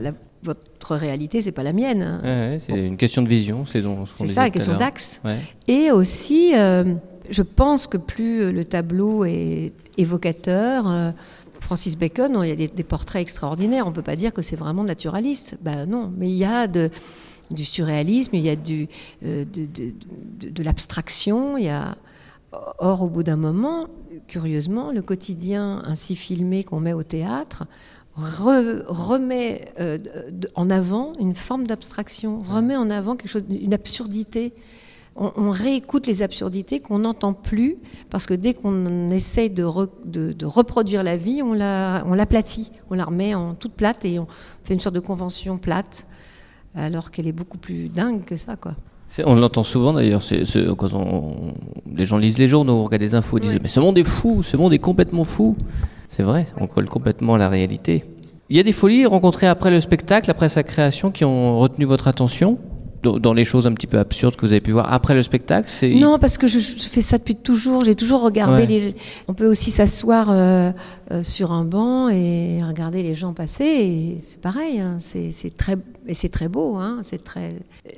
la- 0.00 0.12
votre 0.44 0.94
réalité, 0.96 1.40
c'est 1.40 1.52
pas 1.52 1.62
la 1.62 1.72
mienne. 1.72 2.02
hein. 2.02 2.20
Ouais, 2.22 2.58
c'est 2.58 2.72
une 2.74 2.96
question 2.96 3.22
de 3.22 3.28
vision, 3.28 3.64
c'est 3.64 3.80
ce 3.80 4.26
ça, 4.26 4.42
la 4.44 4.50
question 4.50 4.76
d'axe. 4.76 5.20
Et 5.68 5.90
aussi, 5.90 6.52
euh, 6.54 6.94
je 7.30 7.42
pense 7.42 7.86
que 7.86 7.96
plus 7.96 8.52
le 8.52 8.64
tableau 8.64 9.24
est 9.24 9.72
évocateur, 9.96 10.84
euh, 10.88 11.10
Francis 11.62 11.96
Bacon, 11.96 12.40
il 12.42 12.48
y 12.48 12.52
a 12.52 12.66
des, 12.66 12.84
portraits 12.84 13.22
extraordinaires. 13.22 13.86
On 13.86 13.90
ne 13.90 13.94
peut 13.94 14.02
pas 14.02 14.16
dire 14.16 14.32
que 14.32 14.42
c'est 14.42 14.56
vraiment 14.56 14.84
naturaliste. 14.84 15.56
Ben 15.62 15.86
non, 15.86 16.12
mais 16.16 16.28
il 16.28 16.36
y 16.36 16.44
a 16.44 16.66
du 16.66 17.64
surréalisme, 17.64 18.34
il 18.34 18.42
y 18.42 18.50
a 18.50 18.56
euh, 19.24 19.44
de, 19.44 20.62
l'abstraction. 20.62 21.56
Il 21.56 21.64
y 21.64 21.68
a... 21.68 21.96
Or, 22.78 23.02
au 23.02 23.08
bout 23.08 23.22
d'un 23.22 23.36
moment, 23.36 23.86
curieusement, 24.28 24.92
le 24.92 25.00
quotidien 25.00 25.82
ainsi 25.86 26.16
filmé 26.16 26.64
qu'on 26.64 26.80
met 26.80 26.92
au 26.92 27.02
théâtre 27.02 27.64
re- 28.18 28.82
remet 28.86 29.72
euh, 29.80 29.98
en 30.54 30.68
avant 30.68 31.14
une 31.18 31.34
forme 31.34 31.66
d'abstraction, 31.66 32.40
remet 32.40 32.76
en 32.76 32.90
avant 32.90 33.16
quelque 33.16 33.30
chose, 33.30 33.44
une 33.48 33.72
absurdité. 33.72 34.52
On, 35.14 35.30
on 35.36 35.50
réécoute 35.50 36.06
les 36.06 36.22
absurdités 36.22 36.80
qu'on 36.80 37.00
n'entend 37.00 37.34
plus 37.34 37.76
parce 38.08 38.26
que 38.26 38.32
dès 38.34 38.54
qu'on 38.54 39.10
essaye 39.10 39.50
de, 39.50 39.62
re- 39.64 39.88
de- 40.06 40.32
de 40.32 40.46
reproduire 40.46 41.02
la 41.02 41.16
vie, 41.16 41.42
on 41.42 41.52
la- 41.52 42.02
on 42.06 42.14
l'aplatit, 42.14 42.70
on 42.90 42.94
la 42.94 43.04
remet 43.04 43.34
en 43.34 43.54
toute 43.54 43.72
plate 43.72 44.04
et 44.06 44.18
on 44.18 44.26
fait 44.64 44.72
une 44.74 44.80
sorte 44.80 44.94
de 44.94 45.00
convention 45.00 45.58
plate 45.58 46.06
alors 46.74 47.10
qu'elle 47.10 47.26
est 47.28 47.32
beaucoup 47.32 47.58
plus 47.58 47.88
dingue 47.90 48.24
que 48.24 48.36
ça, 48.36 48.56
quoi. 48.56 48.74
On 49.26 49.34
l'entend 49.34 49.62
souvent 49.62 49.92
d'ailleurs, 49.92 50.22
quand 50.78 50.94
on- 50.94 51.52
les 51.94 52.06
gens 52.06 52.16
lisent 52.16 52.38
les 52.38 52.48
journaux, 52.48 52.72
on 52.72 52.84
regarde 52.84 53.02
les 53.02 53.14
infos, 53.14 53.36
ils 53.36 53.42
disent 53.42 53.52
Oui. 53.52 53.58
Mais 53.60 53.68
ce 53.68 53.78
monde 53.80 53.98
est 53.98 54.04
fou, 54.08 54.42
ce 54.42 54.56
monde 54.56 54.72
est 54.72 54.78
complètement 54.78 55.24
fou. 55.24 55.54
C'est 56.08 56.22
vrai, 56.22 56.46
on 56.58 56.66
colle 56.66 56.88
complètement 56.88 57.34
à 57.34 57.38
la 57.38 57.50
réalité. 57.50 58.04
Il 58.48 58.56
y 58.56 58.60
a 58.60 58.62
des 58.62 58.72
folies 58.72 59.04
rencontrées 59.04 59.46
après 59.48 59.70
le 59.70 59.80
spectacle, 59.80 60.30
après 60.30 60.48
sa 60.48 60.62
création, 60.62 61.10
qui 61.10 61.26
ont 61.26 61.58
retenu 61.58 61.84
votre 61.84 62.08
attention? 62.08 62.58
Dans, 63.02 63.32
les 63.32 63.44
choses 63.44 63.66
un 63.66 63.72
petit 63.72 63.86
peu 63.86 63.98
absurdes 63.98 64.36
que 64.36 64.46
vous 64.46 64.52
avez 64.52 64.60
pu 64.60 64.70
voir 64.72 64.92
après 64.92 65.14
le 65.14 65.22
spectacle 65.22 65.70
Non, 65.94 66.18
parce 66.18 66.38
que 66.38 66.46
je, 66.46 66.58
je 66.58 66.88
fais 66.88 67.00
ça 67.00 67.18
depuis 67.18 67.34
toujours. 67.36 67.84
J'ai 67.84 67.94
toujours 67.96 68.22
regardé 68.22 68.62
Ouais. 68.62 68.66
les. 68.66 68.94
On 69.28 69.34
peut 69.34 69.46
aussi 69.46 69.70
s'asseoir 69.70 70.28
euh, 70.30 70.72
euh, 71.10 71.22
sur 71.22 71.52
un 71.52 71.64
banc 71.64 72.08
et 72.08 72.58
regarder 72.62 73.02
les 73.02 73.14
gens 73.14 73.32
passer. 73.32 73.64
Et 73.64 74.18
c'est 74.22 74.40
pareil. 74.40 74.80
hein. 74.80 74.98
C'est 75.00 75.56
très 75.56 75.76
et 76.06 76.14
c'est 76.14 76.28
très 76.28 76.48
beau. 76.48 76.76
Hein. 76.76 77.00
C'est 77.02 77.22
très. 77.22 77.50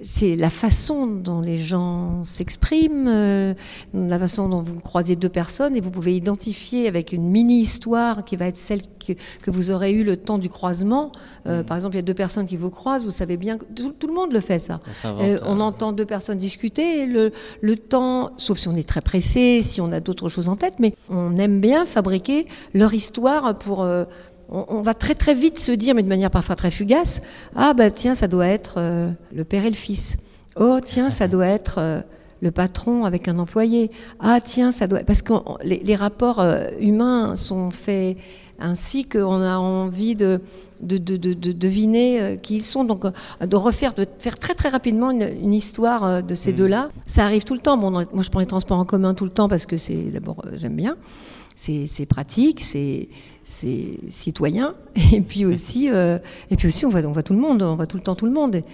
C'est 0.02 0.36
la 0.36 0.50
façon 0.50 1.06
dont 1.06 1.40
les 1.40 1.56
gens 1.58 2.22
s'expriment, 2.24 3.08
euh, 3.08 3.54
la 3.94 4.18
façon 4.18 4.48
dont 4.48 4.60
vous 4.60 4.78
croisez 4.80 5.16
deux 5.16 5.28
personnes 5.28 5.76
et 5.76 5.80
vous 5.80 5.90
pouvez 5.90 6.14
identifier 6.14 6.86
avec 6.88 7.12
une 7.12 7.28
mini 7.30 7.60
histoire 7.60 8.24
qui 8.24 8.36
va 8.36 8.46
être 8.46 8.56
celle 8.56 8.82
que, 9.06 9.12
que 9.42 9.50
vous 9.50 9.70
aurez 9.70 9.92
eu 9.92 10.04
le 10.04 10.16
temps 10.16 10.38
du 10.38 10.48
croisement. 10.48 11.12
Euh, 11.46 11.62
Par 11.62 11.76
exemple, 11.76 11.94
il 11.96 11.98
y 11.98 12.00
a 12.00 12.02
deux 12.02 12.14
personnes 12.14 12.46
qui 12.46 12.56
vous 12.56 12.70
croisent. 12.70 13.04
Vous 13.04 13.10
savez 13.10 13.36
bien 13.36 13.58
que 13.58 13.64
tout, 13.74 13.92
tout 13.98 14.06
le 14.06 14.14
monde 14.14 14.32
le 14.32 14.40
fait 14.40 14.58
ça. 14.58 14.80
Euh, 15.04 15.38
on 15.44 15.60
entend 15.60 15.92
deux 15.92 16.04
personnes 16.04 16.38
discuter, 16.38 17.00
et 17.00 17.06
le, 17.06 17.32
le 17.60 17.76
temps, 17.76 18.32
sauf 18.36 18.58
si 18.58 18.68
on 18.68 18.76
est 18.76 18.88
très 18.88 19.00
pressé, 19.00 19.62
si 19.62 19.80
on 19.80 19.92
a 19.92 20.00
d'autres 20.00 20.28
choses 20.28 20.48
en 20.48 20.56
tête, 20.56 20.74
mais 20.78 20.94
on 21.08 21.36
aime 21.36 21.60
bien 21.60 21.86
fabriquer 21.86 22.46
leur 22.72 22.94
histoire 22.94 23.58
pour... 23.58 23.82
euh, 23.82 24.04
on, 24.48 24.64
on 24.68 24.82
va 24.82 24.94
très 24.94 25.14
très 25.14 25.34
vite 25.34 25.58
se 25.58 25.72
dire, 25.72 25.94
mais 25.94 26.02
de 26.02 26.08
manière 26.08 26.30
parfois 26.30 26.56
très 26.56 26.70
fugace, 26.70 27.22
ah 27.56 27.74
bah 27.74 27.90
tiens, 27.90 28.14
ça 28.14 28.28
doit 28.28 28.46
être 28.46 28.74
euh, 28.78 29.10
le 29.32 29.44
père 29.44 29.64
et 29.64 29.70
le 29.70 29.76
fils. 29.76 30.16
Oh 30.56 30.78
tiens, 30.84 31.10
ça 31.10 31.28
doit 31.28 31.46
être... 31.46 32.02
le 32.40 32.50
patron 32.50 33.06
avec 33.06 33.26
un 33.26 33.38
employé. 33.38 33.90
Ah 34.20 34.38
tiens, 34.38 34.70
ça 34.70 34.86
doit... 34.86 35.00
Parce 35.00 35.22
que 35.22 35.32
les, 35.62 35.78
les 35.78 35.96
rapports 35.96 36.44
humains 36.78 37.36
sont 37.36 37.70
faits 37.70 38.18
ainsi 38.64 39.04
qu'on 39.04 39.40
a 39.42 39.56
envie 39.58 40.14
de, 40.16 40.40
de, 40.82 40.98
de, 40.98 41.16
de- 41.16 41.32
de 41.34 41.52
deviner 41.52 42.20
euh, 42.20 42.36
qui 42.36 42.56
ils 42.56 42.62
sont. 42.64 42.84
Donc, 42.84 43.04
euh, 43.04 43.10
de 43.46 43.56
refaire, 43.56 43.94
de 43.94 44.06
faire 44.18 44.38
très 44.38 44.54
très 44.54 44.68
rapidement 44.70 45.10
une, 45.10 45.22
une 45.42 45.54
histoire 45.54 46.04
euh, 46.04 46.22
de 46.22 46.34
ces 46.34 46.52
deux-là. 46.52 46.90
Ça 47.06 47.24
arrive 47.24 47.44
tout 47.44 47.54
le 47.54 47.60
temps. 47.60 47.76
Bon, 47.76 47.90
moi, 47.90 48.04
je 48.22 48.30
prends 48.30 48.40
les 48.40 48.46
transports 48.46 48.78
en 48.78 48.84
commun 48.84 49.14
tout 49.14 49.24
le 49.24 49.30
temps 49.30 49.48
parce 49.48 49.66
que 49.66 49.76
c'est 49.76 50.10
d'abord 50.10 50.42
j'aime 50.54 50.76
bien. 50.76 50.96
C'est 51.56 52.06
pratique, 52.06 52.60
c'est 52.60 53.08
c'est 53.44 53.98
citoyen. 54.08 54.72
Et 55.12 55.20
puis 55.20 55.44
aussi, 55.44 55.90
euh, 55.90 56.18
et 56.50 56.56
puis 56.56 56.66
aussi, 56.68 56.84
on 56.86 56.88
voit, 56.88 57.02
on 57.02 57.12
voit 57.12 57.22
tout 57.22 57.34
le 57.34 57.38
monde, 57.40 57.62
on 57.62 57.76
voit 57.76 57.86
tout 57.86 57.96
le 57.98 58.02
temps 58.02 58.14
tout 58.16 58.26
le 58.26 58.32
monde. 58.32 58.56
Et, 58.56 58.64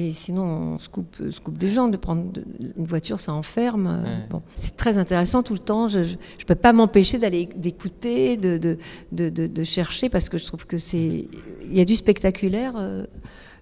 et 0.00 0.10
sinon, 0.10 0.44
on 0.44 0.78
se 0.78 0.88
coupe, 0.88 1.16
se 1.30 1.40
coupe 1.40 1.58
des 1.58 1.68
gens. 1.68 1.88
De 1.88 1.96
prendre 1.96 2.22
une 2.76 2.84
voiture, 2.86 3.18
ça 3.20 3.32
enferme. 3.32 3.86
euh, 3.88 4.02
Ouais. 4.02 4.26
Bon, 4.30 4.42
c'est 4.54 4.76
très 4.76 4.96
intéressant 4.98 5.42
tout 5.42 5.54
le 5.54 5.58
temps. 5.58 5.88
Je 5.88 5.98
ne 6.00 6.44
peux 6.46 6.54
pas 6.54 6.72
m'empêcher 6.72 7.18
d'aller 7.18 7.48
d'écouter, 7.56 8.36
de, 8.36 8.58
de, 8.58 8.78
de, 9.12 9.28
de- 9.30 9.46
de 9.48 9.64
chercher, 9.64 10.08
parce 10.08 10.28
que 10.28 10.38
je 10.38 10.46
trouve 10.46 10.66
que 10.66 10.78
c'est. 10.78 11.28
Il 11.64 11.74
y 11.76 11.80
a 11.80 11.84
du 11.84 11.96
spectaculaire. 11.96 12.74
euh, 12.76 13.04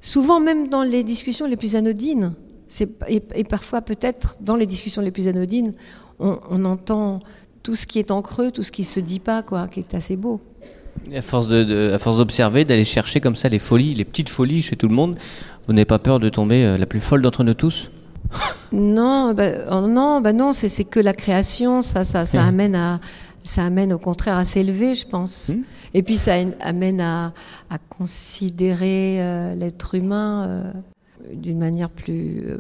souvent, 0.01 0.41
même 0.41 0.69
dans 0.69 0.83
les 0.83 1.03
discussions 1.05 1.47
les 1.47 1.57
plus 1.57 1.75
anodines. 1.75 2.35
Et, 3.09 3.23
et 3.35 3.45
parfois, 3.45 3.81
peut-être, 3.81 4.37
dans 4.41 4.57
les 4.57 4.67
discussions 4.67 5.01
les 5.03 5.11
plus 5.13 5.29
anodines, 5.29 5.73
on, 6.19 6.39
on 6.51 6.65
entend 6.65 7.21
tout 7.63 7.75
ce 7.77 7.87
qui 7.87 7.99
est 7.99 8.11
en 8.11 8.23
creux, 8.23 8.51
tout 8.51 8.63
ce 8.63 8.73
qui 8.73 8.85
se 8.85 9.01
dit 9.01 9.21
pas, 9.21 9.43
quoi, 9.43 9.67
qui 9.69 9.81
est 9.81 9.95
assez 9.95 10.17
beau. 10.17 10.41
À 11.15 11.23
force 11.23 11.47
de, 11.49 11.63
de- 11.65 11.93
à 11.93 11.99
force 11.99 12.19
d'observer, 12.19 12.65
d'aller 12.65 12.85
chercher 12.85 13.21
comme 13.21 13.37
ça 13.37 13.49
les 13.49 13.59
folies, 13.59 13.95
les 13.95 14.05
petites 14.05 14.29
folies 14.31 14.63
chez 14.63 14.77
tout 14.77 14.89
le 14.89 14.95
monde, 14.95 15.17
vous 15.67 15.73
n'avez 15.73 15.85
pas 15.85 15.99
peur 15.99 16.21
de 16.21 16.29
tomber 16.29 16.65
euh, 16.65 16.79
la 16.79 16.87
plus 16.87 17.01
folle 17.01 17.23
d'entre 17.23 17.45
nous 17.45 17.55
tous 17.55 17.91
Non, 18.73 19.33
bah, 19.35 19.51
oh, 19.71 19.87
non, 19.87 20.21
bah 20.21 20.33
non, 20.33 20.53
c'est, 20.53 20.85
que 20.85 21.01
la 21.01 21.13
création, 21.15 21.81
ça, 21.83 22.05
ça, 22.05 22.27
ça 22.27 22.43
amène 22.45 22.75
à, 22.75 23.01
ça 23.45 23.65
amène 23.65 23.93
au 23.93 23.99
contraire 23.99 24.37
à 24.37 24.45
s'élever, 24.45 24.95
je 24.95 25.07
pense. 25.07 25.51
Mhm. 25.51 25.63
Et 25.95 26.03
puis 26.03 26.17
ça 26.17 26.35
amène 26.61 27.01
à, 27.01 27.33
à 27.71 27.79
considérer 27.79 29.17
euh, 29.19 29.55
l'être 29.55 29.95
humain 29.95 30.47
euh, 30.49 30.73
d'une 31.33 31.59
manière 31.59 31.89
plus 31.91 32.43
euh, 32.49 32.59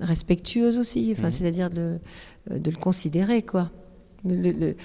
respectueuse 0.00 0.78
aussi. 0.78 1.12
Enfin, 1.16 1.26
Mhm. 1.28 1.30
c'est-à-dire 1.32 1.70
de, 1.70 1.98
de 2.50 2.70
le 2.70 2.76
considérer, 2.76 3.42
quoi. 3.42 3.70
Le, 4.24 4.52
le- 4.52 4.76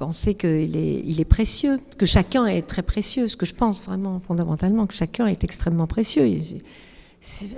penser 0.00 0.32
qu'il 0.32 0.78
est, 0.78 1.02
il 1.04 1.20
est 1.20 1.26
précieux, 1.26 1.78
que 1.98 2.06
chacun 2.06 2.46
est 2.46 2.62
très 2.62 2.80
précieux, 2.80 3.28
ce 3.28 3.36
que 3.36 3.44
je 3.44 3.54
pense 3.54 3.84
vraiment 3.84 4.18
fondamentalement, 4.26 4.86
que 4.86 4.94
chacun 4.94 5.26
est 5.26 5.44
extrêmement 5.44 5.86
précieux. 5.86 6.26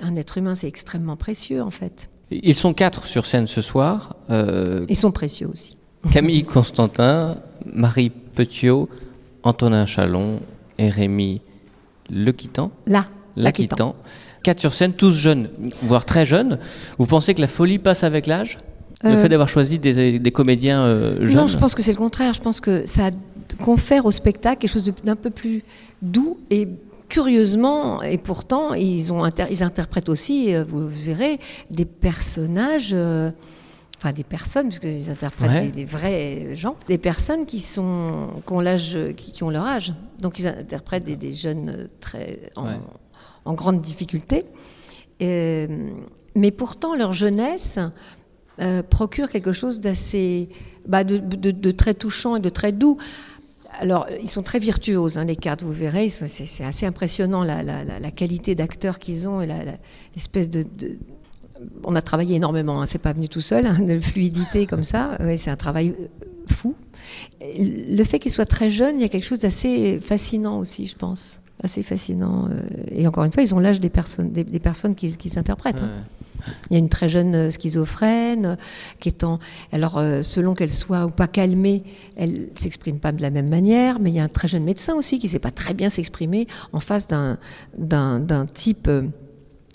Un 0.01 0.15
être 0.17 0.37
humain, 0.37 0.53
c'est 0.53 0.67
extrêmement 0.67 1.15
précieux 1.15 1.61
en 1.63 1.69
fait. 1.71 2.09
Ils 2.31 2.53
sont 2.53 2.73
quatre 2.73 3.05
sur 3.05 3.25
scène 3.25 3.47
ce 3.47 3.61
soir. 3.61 4.09
Euh, 4.29 4.85
Ils 4.89 4.97
sont 4.97 5.11
précieux 5.13 5.47
aussi. 5.47 5.77
Camille 6.11 6.43
Constantin, 6.55 7.37
Marie 7.65 8.09
Petiot, 8.09 8.89
Antonin 9.43 9.85
Chalon 9.85 10.41
et 10.77 10.89
Rémi 10.89 11.39
Lequitan. 12.09 12.71
Là, 12.85 13.07
Laquitan. 13.37 13.95
Quatre 14.43 14.59
sur 14.59 14.73
scène, 14.73 14.91
tous 14.91 15.13
jeunes, 15.13 15.49
voire 15.83 16.03
très 16.03 16.25
jeunes. 16.25 16.59
Vous 16.97 17.05
pensez 17.05 17.33
que 17.33 17.39
la 17.39 17.47
folie 17.47 17.79
passe 17.79 18.03
avec 18.03 18.27
l'âge? 18.27 18.57
Le 19.03 19.09
Euh, 19.11 19.17
fait 19.21 19.29
d'avoir 19.29 19.49
choisi 19.49 19.79
des, 19.79 20.17
des 20.19 20.31
comédiens 20.31 20.81
euh, 20.81 21.25
jeunes 21.27 21.41
Non, 21.41 21.47
je 21.47 21.57
pense 21.57 21.75
que 21.75 21.81
c'est 21.81 21.91
le 21.91 21.97
contraire. 21.97 22.33
Je 22.33 22.41
pense 22.41 22.59
que 22.59 22.85
ça 22.85 23.11
confère 23.61 24.05
au 24.05 24.11
spectacle 24.11 24.59
quelque 24.61 24.71
chose 24.71 24.83
d'un 25.03 25.15
peu 25.15 25.29
plus 25.29 25.61
doux 26.01 26.37
et 26.49 26.67
curieusement, 27.09 28.01
et 28.01 28.17
pourtant, 28.17 28.73
ils, 28.73 29.13
ont 29.13 29.23
inter- 29.23 29.45
ils 29.51 29.61
interprètent 29.61 30.09
aussi, 30.09 30.55
euh, 30.55 30.63
vous 30.67 30.87
verrez, 30.89 31.37
des 31.69 31.85
personnages, 31.85 32.89
euh, 32.93 33.29
enfin 33.99 34.11
des 34.13 34.23
personnes, 34.23 34.69
parce 34.69 34.79
qu'ils 34.79 35.11
interprètent 35.11 35.51
Ouais. 35.51 35.61
des, 35.67 35.71
des 35.71 35.85
vrais 35.85 36.55
gens, 36.55 36.75
des 36.87 36.97
personnes 36.97 37.45
qui, 37.45 37.59
sont, 37.59 38.29
qui, 38.47 38.53
ont, 38.53 38.61
l'âge, 38.61 38.97
qui, 39.15 39.31
qui 39.31 39.43
ont 39.43 39.51
leur 39.51 39.65
âge. 39.65 39.93
Donc 40.21 40.39
ils 40.39 40.47
interprètent 40.47 41.03
des, 41.03 41.15
des 41.15 41.33
jeunes 41.33 41.69
euh, 41.69 41.87
très, 41.99 42.49
en, 42.55 42.63
Ouais. 42.65 42.79
en 43.45 43.53
grande 43.53 43.79
difficulté. 43.81 44.45
Euh, 45.21 45.67
mais 46.35 46.49
pourtant, 46.51 46.95
leur 46.95 47.13
jeunesse 47.13 47.77
euh, 48.59 48.83
procure 48.83 49.29
quelque 49.29 49.51
chose 49.51 49.79
d'assez, 49.79 50.49
bah, 50.87 51.03
de, 51.03 51.71
très 51.71 51.93
touchant 51.93 52.35
et 52.35 52.39
de 52.39 52.49
très 52.49 52.71
doux. 52.71 52.97
Alors, 53.79 54.05
ils 54.21 54.29
sont 54.29 54.43
très 54.43 54.59
virtuoses, 54.59 55.17
hein, 55.17 55.25
les 55.25 55.35
quatre, 55.35 55.63
vous 55.63 55.71
verrez. 55.73 56.09
C'est 56.09 56.63
assez 56.63 56.85
impressionnant 56.85 57.43
la, 57.43 58.11
qualité 58.11 58.53
d'acteurs 58.53 58.99
qu'ils 58.99 59.27
ont 59.27 59.41
et 59.41 59.47
l'espèce 60.15 60.49
de, 60.49 60.65
On 61.83 61.95
a 61.95 62.01
travaillé 62.03 62.35
énormément, 62.35 62.81
hein, 62.81 62.85
c'est 62.85 63.01
pas 63.01 63.13
venu 63.13 63.27
tout 63.27 63.41
seul, 63.41 63.65
hein, 63.65 63.79
de 63.79 63.99
fluidité 63.99 64.67
comme 64.67 64.83
ça. 64.83 65.17
Ouais, 65.19 65.37
c'est 65.37 65.49
un 65.49 65.55
travail 65.55 65.95
euh, 65.99 66.05
fou. 66.47 66.75
Le 67.41 68.03
fait 68.03 68.19
qu'ils 68.19 68.31
soient 68.31 68.45
très 68.45 68.69
jeunes, 68.69 68.97
il 68.99 69.01
y 69.01 69.05
a 69.05 69.09
quelque 69.09 69.25
chose 69.25 69.39
d'assez 69.39 69.99
fascinant 69.99 70.59
aussi, 70.59 70.85
je 70.85 70.95
pense. 70.95 71.41
Assez 71.63 71.81
fascinant. 71.81 72.49
euh, 72.49 72.61
Et 72.91 73.07
encore 73.07 73.23
une 73.23 73.31
fois, 73.31 73.41
ils 73.41 73.55
ont 73.55 73.59
l'âge 73.59 73.79
des 73.79 73.89
personnes, 73.89 74.31
des, 74.31 74.43
personnes 74.59 74.93
qui, 74.93 75.17
qui 75.17 75.29
s'interprètent. 75.29 75.81
hein. 75.81 76.03
Il 76.69 76.73
y 76.73 76.75
a 76.75 76.79
une 76.79 76.89
très 76.89 77.09
jeune 77.09 77.35
euh, 77.35 77.51
schizophrène 77.51 78.45
euh, 78.45 78.55
qui 78.99 79.09
est 79.09 79.23
en. 79.23 79.39
Alors, 79.71 79.97
euh, 79.97 80.21
selon 80.21 80.53
qu'elle 80.53 80.71
soit 80.71 81.05
ou 81.05 81.09
pas 81.09 81.27
calmée, 81.27 81.83
elle 82.15 82.49
s'exprime 82.55 82.99
pas 82.99 83.11
de 83.11 83.21
la 83.21 83.29
même 83.29 83.49
manière. 83.49 83.99
Mais 83.99 84.11
il 84.11 84.15
y 84.15 84.19
a 84.19 84.23
un 84.23 84.29
très 84.29 84.47
jeune 84.47 84.63
médecin 84.63 84.95
aussi 84.95 85.19
qui 85.19 85.27
sait 85.27 85.39
pas 85.39 85.51
très 85.51 85.73
bien 85.73 85.89
s'exprimer 85.89 86.47
en 86.71 86.79
face 86.79 87.07
d'un 87.07 88.45
type. 88.53 88.89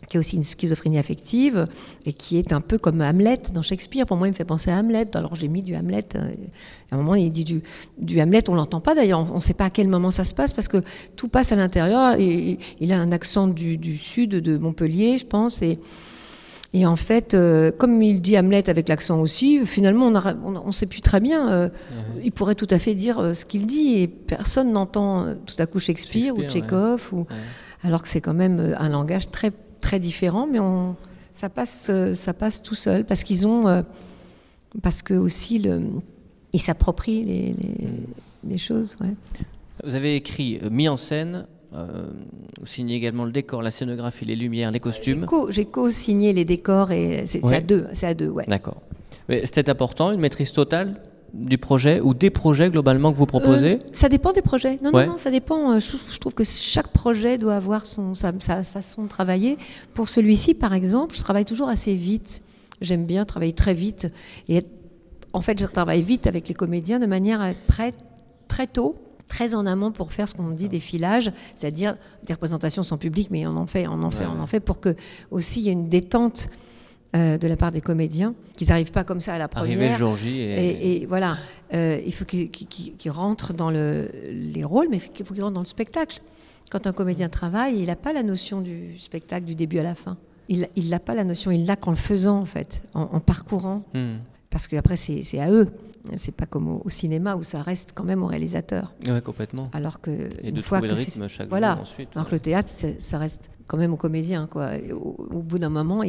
qui 0.09 0.17
a 0.17 0.21
aussi 0.21 0.37
une 0.37 0.43
schizophrénie 0.43 0.99
affective 0.99 1.67
et 2.07 2.13
qui 2.13 2.39
est 2.39 2.53
un 2.53 2.61
peu 2.61 2.79
comme 2.79 3.01
Hamlet 3.03 3.41
dans 3.53 3.63
Shakespeare. 3.63 4.07
Pour 4.07 4.17
moi, 4.17 4.27
il 4.29 4.31
me 4.31 4.37
fait 4.37 4.45
penser 4.45 4.71
à 4.71 4.79
Hamlet. 4.79 5.09
Alors 5.15 5.35
j'ai 5.35 5.49
mis 5.49 5.63
du 5.63 5.75
Hamlet. 5.77 6.07
À 6.91 6.95
un 6.95 6.99
moment, 6.99 7.15
il 7.15 7.31
dit 7.31 7.45
du, 7.45 7.63
du 7.99 8.21
Hamlet, 8.21 8.49
on 8.49 8.55
l'entend 8.55 8.81
pas 8.81 8.95
d'ailleurs. 8.95 9.31
On 9.31 9.37
ne 9.37 9.41
sait 9.41 9.55
pas 9.55 9.67
à 9.67 9.71
quel 9.71 9.89
moment 9.89 10.11
ça 10.11 10.25
se 10.25 10.35
passe 10.35 10.53
parce 10.53 10.69
que 10.69 10.83
tout 11.17 11.29
passe 11.29 11.53
à 11.53 11.57
l'intérieur. 11.57 12.19
Il 12.19 12.93
a 12.93 12.99
un 12.99 13.13
accent 13.13 13.49
du, 13.49 13.77
du 13.77 13.97
sud 13.97 14.31
de 14.31 14.57
Montpellier, 14.57 15.19
je 15.19 15.27
pense. 15.27 15.61
Et, 15.63 15.79
et 16.75 16.85
en 16.87 16.97
fait, 16.97 17.33
euh, 17.33 17.71
comme 17.73 18.03
il 18.03 18.21
dit 18.21 18.39
Hamlet 18.39 18.69
avec 18.69 18.89
l'accent 18.89 19.21
aussi, 19.21 19.65
finalement, 19.65 20.13
on 20.45 20.67
ne 20.67 20.71
sait 20.73 20.87
plus 20.87 21.01
très 21.01 21.19
bien. 21.19 21.51
euh, 21.51 21.69
Il 22.23 22.31
pourrait 22.33 22.55
tout 22.57 22.67
à 22.71 22.79
fait 22.79 22.95
dire 22.95 23.19
euh, 23.19 23.33
ce 23.35 23.47
qu'il 23.47 23.67
dit 23.67 24.01
et 24.03 24.07
personne 24.09 24.73
n'entend 24.73 25.35
tout 25.47 25.55
à 25.59 25.67
coup 25.67 25.79
Shakespeare, 25.79 26.37
ou 26.37 26.43
Tchekhov, 26.43 27.15
ou, 27.15 27.25
alors 27.83 28.03
que 28.03 28.09
c'est 28.09 28.21
quand 28.21 28.35
même 28.35 28.77
un 28.79 28.89
langage 28.91 29.31
très, 29.31 29.51
très 29.81 29.99
différent, 29.99 30.47
mais 30.51 30.61
on, 30.61 30.95
ça, 31.33 31.49
passe, 31.49 31.91
ça 32.13 32.35
passe 32.35 32.63
tout 32.63 32.75
seul 32.75 33.05
parce 33.07 33.23
qu'ils 33.25 33.47
ont. 33.47 33.85
parce 34.83 35.01
que 35.01 35.15
aussi, 35.15 35.59
le, 35.61 35.81
ils 36.53 36.61
s'approprient 36.61 37.25
les, 37.25 37.55
les, 37.55 37.89
les 38.47 38.59
choses. 38.59 38.97
Ouais. 39.01 39.15
Vous 39.85 39.95
avez 39.95 40.17
écrit, 40.17 40.61
mis 40.71 40.89
en 40.89 40.97
scène, 40.97 41.47
euh, 41.75 41.87
vous 42.61 42.67
signez 42.67 42.95
également 42.97 43.25
le 43.25 43.33
décor, 43.33 43.63
la 43.63 43.71
scénographie, 43.71 44.25
les 44.25 44.37
lumières, 44.37 44.71
les 44.71 44.81
costumes. 44.81 45.27
Co- 45.27 45.51
J'ai 45.51 45.65
co-signé 45.67 46.33
les 46.33 46.45
décors 46.45 46.93
et 46.93 47.25
c'est 47.27 47.45
Ouais. 47.45 47.57
à 47.57 47.61
deux. 47.61 47.87
C'est 47.93 48.07
à 48.07 48.15
deux, 48.15 48.29
ouais. 48.29 48.45
D'accord. 48.49 48.81
Mais 49.29 49.45
C'était 49.45 49.69
important, 49.69 50.11
une 50.13 50.21
maîtrise 50.21 50.53
totale 50.53 51.01
du 51.35 51.59
projet 51.59 52.01
ou 52.01 52.15
des 52.15 52.31
projets 52.31 52.71
globalement 52.71 53.13
que 53.13 53.19
vous 53.19 53.27
proposez 53.27 53.75
Euh, 53.75 53.89
ça 53.93 54.09
dépend 54.09 54.33
des 54.33 54.41
projets. 54.41 54.79
Non, 54.83 54.91
Ouais. 54.93 55.05
non, 55.05 55.13
non, 55.13 55.19
ça 55.19 55.31
dépend. 55.31 55.73
Euh, 55.73 55.79
Je, 55.79 55.97
je 56.11 56.19
trouve 56.19 56.33
que 56.33 56.43
chaque 56.45 56.89
projet 56.89 57.37
doit 57.37 57.55
avoir 57.57 57.85
son, 57.85 58.15
sa, 58.15 58.33
sa 58.39 58.63
façon 58.63 59.03
de 59.05 59.09
travailler. 59.09 59.59
Pour 59.93 60.09
celui-ci, 60.09 60.55
par 60.55 60.73
exemple, 60.73 61.15
je 61.15 61.21
travaille 61.23 61.45
toujours 61.45 61.69
assez 61.69 61.95
vite. 61.95 62.41
J'aime 62.81 63.05
bien 63.05 63.27
travailler 63.27 63.53
très 63.53 63.75
vite. 63.75 64.07
Et 64.49 64.57
être- 64.57 64.71
en 65.35 65.43
fait, 65.43 65.61
je 65.61 65.67
travaille 65.67 66.01
vite 66.01 66.27
avec 66.27 66.49
les 66.49 66.55
comédiens 66.55 66.99
de 66.99 67.05
manière 67.07 67.43
à 67.43 67.51
être 67.51 67.61
prêt 67.67 67.93
très 68.49 68.67
tôt, 68.67 68.97
très 69.28 69.54
en 69.54 69.66
amont 69.66 69.92
pour 69.92 70.12
faire 70.12 70.28
ce 70.28 70.35
qu'on 70.35 70.50
dit 70.50 70.68
des 70.68 70.80
filages, 70.80 71.30
c'est-à-dire 71.54 71.97
des 72.25 72.32
représentations 72.32 72.82
sans 72.82 72.97
public, 72.97 73.28
mais 73.30 73.47
on 73.47 73.56
en 73.56 73.66
fait, 73.66 73.87
on 73.87 74.02
en 74.02 74.11
fait, 74.11 74.25
Ouais, 74.25 74.32
on 74.37 74.40
en 74.40 74.47
fait 74.47 74.61
pour 74.61 74.80
que 74.80 74.97
aussi 75.30 75.61
il 75.61 75.66
y 75.66 75.68
ait 75.68 75.73
une 75.73 75.88
détente 75.88 76.49
euh, 77.16 77.38
de 77.38 77.49
la 77.49 77.56
part 77.56 77.73
des 77.73 77.80
comédiens, 77.80 78.35
qu'ils 78.56 78.68
n'arrivent 78.68 78.92
pas 78.92 79.04
comme 79.04 79.20
ça 79.20 79.35
à 79.35 79.38
la 79.38 79.49
première. 79.49 79.78
Arrivé 79.78 79.88
le 79.92 79.97
jour 79.99 80.16
J 80.16 80.40
et, 80.40 80.68
Et, 80.68 81.02
et 81.02 81.06
voilà, 81.06 81.38
euh, 81.73 82.00
il 82.04 82.12
faut 82.12 82.25
qu'ils 82.26 83.11
rentrent 83.11 83.54
dans 83.54 83.70
le, 83.70 84.11
les 84.30 84.64
rôles, 84.64 84.88
mais 84.90 84.99
il 84.99 85.25
faut 85.25 85.35
qu'ils 85.35 85.42
rentrent 85.42 85.54
dans 85.54 85.61
le 85.61 85.66
spectacle. 85.66 86.20
Quand 86.70 86.87
un 86.87 86.92
comédien 86.92 87.30
travaille, 87.30 87.78
il 87.78 87.87
n'a 87.87 87.97
pas 87.97 88.12
la 88.12 88.23
notion 88.23 88.61
du 88.61 88.99
spectacle 88.99 89.47
du 89.47 89.54
début 89.54 89.78
à 89.78 89.82
la 89.85 89.94
fin. 89.94 90.18
Il 90.50 90.88
n'a 90.88 90.99
pas 90.99 91.14
la 91.14 91.25
notion, 91.25 91.50
il 91.50 91.64
l'a 91.66 91.76
qu'en 91.76 91.90
le 91.90 91.97
faisant, 91.97 92.38
en 92.38 92.44
fait, 92.47 92.82
en, 92.94 93.02
en 93.12 93.20
parcourant. 93.20 93.85
Hmm. 93.94 94.16
Parce 94.50 94.66
qu'après, 94.66 94.97
c'est 94.97 95.38
à 95.40 95.50
eux. 95.50 95.68
C'est 96.17 96.35
pas 96.35 96.47
comme 96.47 96.69
au, 96.69 96.83
au 96.85 96.88
cinéma 96.88 97.37
où 97.37 97.43
ça 97.43 97.62
reste 97.62 97.90
quand 97.95 98.05
même 98.05 98.23
au 98.23 98.26
réalisateur. 98.26 98.95
Ouais, 99.07 99.21
complètement. 99.21 99.64
Alors 99.73 100.00
que 100.00 100.11
Et 100.43 100.52
de 100.52 100.62
fois 100.62 100.78
trouver 100.78 100.88
que 100.88 100.95
le 100.95 101.00
c'est- 101.00 101.11
rythme 101.21 101.28
chaque 101.28 101.49
voilà. 101.49 101.73
jour 101.75 101.83
ensuite. 101.83 102.09
Alors 102.14 102.26
que 102.28 102.33
le 102.35 102.40
théâtre, 102.40 102.69
ça 102.99 103.19
reste 103.19 103.50
quand 103.67 103.76
même 103.76 103.93
au 103.93 103.97
comédien, 103.99 104.47
quoi. 104.47 104.71
Au, 104.93 105.26
au 105.37 105.43
bout 105.43 105.59
d'un 105.59 105.69
moment, 105.69 106.02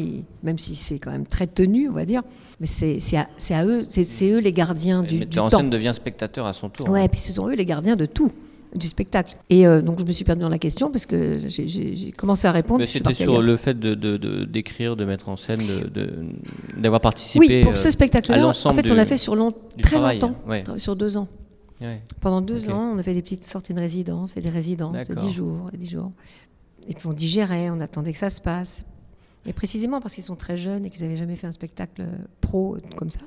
même 0.44 0.58
si 0.58 0.76
c'est 0.76 0.98
quand 1.00 1.12
même 1.12 1.28
très 1.28 1.48
tenu, 1.48 1.90
on 1.90 1.94
va 1.94 2.06
dire, 2.06 2.22
mais 2.62 2.68
c'est 2.68 2.98
à, 3.18 3.28
à 3.52 3.66
eux, 3.66 3.86
c'est 3.90 4.30
eux 4.32 4.40
les 4.40 4.54
gardiens 4.54 5.04
Et 5.04 5.08
du, 5.08 5.20
le 5.20 5.26
du 5.26 5.40
en 5.40 5.50
temps. 5.50 5.58
scène 5.58 5.70
devient 5.70 5.92
spectateur 5.94 6.46
à 6.46 6.54
son 6.54 6.70
tour. 6.70 6.90
Ouais, 6.90 7.02
hein. 7.02 7.04
et 7.04 7.10
puis 7.10 7.20
ce 7.20 7.34
sont 7.34 7.48
eux 7.50 7.56
les 7.56 7.66
gardiens 7.66 7.98
de 7.98 8.06
tout, 8.06 8.32
du 8.76 8.88
spectacle. 8.88 9.36
Et 9.50 9.66
euh, 9.66 9.82
donc 9.82 10.00
je 10.00 10.06
me 10.06 10.12
suis 10.12 10.24
perdue 10.24 10.42
dans 10.42 10.50
la 10.50 10.60
question 10.60 10.92
parce 10.92 11.06
que 11.06 11.40
j'ai- 11.48 12.12
commencé 12.12 12.48
à 12.48 12.52
répondre. 12.52 12.80
Mais 12.80 12.86
c'était 12.86 13.14
sur 13.14 13.32
ailleurs. 13.32 13.42
le 13.42 13.58
fait 13.58 13.80
de 13.80 13.96
de- 13.96 14.18
de- 14.18 14.46
d'écrire, 14.46 14.96
de, 14.96 15.06
mettre 15.06 15.30
en 15.30 15.38
scène, 15.38 15.66
de- 15.66 15.88
de- 15.90 16.26
d'avoir 16.78 17.00
Oui, 17.00 17.04
participé 17.04 17.62
pour 17.62 17.72
euh, 17.72 17.76
ce 17.76 17.90
spectacle-là, 17.90 18.48
en 18.48 18.74
fait, 18.74 18.92
on 18.92 18.94
l'a 18.94 19.06
fait 19.06 19.18
sur 19.18 19.36
long, 19.36 19.52
très 19.82 19.96
travail, 19.98 20.20
longtemps, 20.20 20.36
ouais. 20.48 20.64
sur 20.78 20.96
deux 20.96 21.18
ans. 21.18 21.28
Ouais. 21.82 22.02
Pendant 22.20 22.42
deux 22.42 22.70
ans, 22.70 22.92
on 22.94 22.98
a 23.00 23.04
fait 23.04 23.14
des 23.14 23.22
petites 23.22 23.46
sorties 23.46 23.74
de 23.74 23.80
résidence 23.80 24.36
et 24.38 24.42
des 24.42 24.50
résidences 24.50 25.08
de 25.08 25.16
dix 25.16 25.32
jours 25.32 25.70
et 25.74 25.78
dix 25.78 25.90
jours. 25.90 26.12
Et 26.88 26.94
puis 26.94 27.08
on 27.08 27.14
digérait, 27.14 27.70
on 27.70 27.80
attendait 27.80 28.12
que 28.14 28.20
ça 28.20 28.30
se 28.30 28.42
passe. 28.42 28.84
Et 29.46 29.54
précisément 29.54 30.02
parce 30.02 30.14
qu'ils 30.16 30.24
sont 30.24 30.36
très 30.36 30.58
jeunes 30.58 30.86
et 30.86 30.90
qu'ils 30.90 31.04
n'avaient 31.04 31.16
jamais 31.18 31.38
fait 31.38 31.48
un 31.48 31.52
spectacle 31.54 32.04
pro 32.42 32.78
comme 32.98 33.10
ça. 33.10 33.22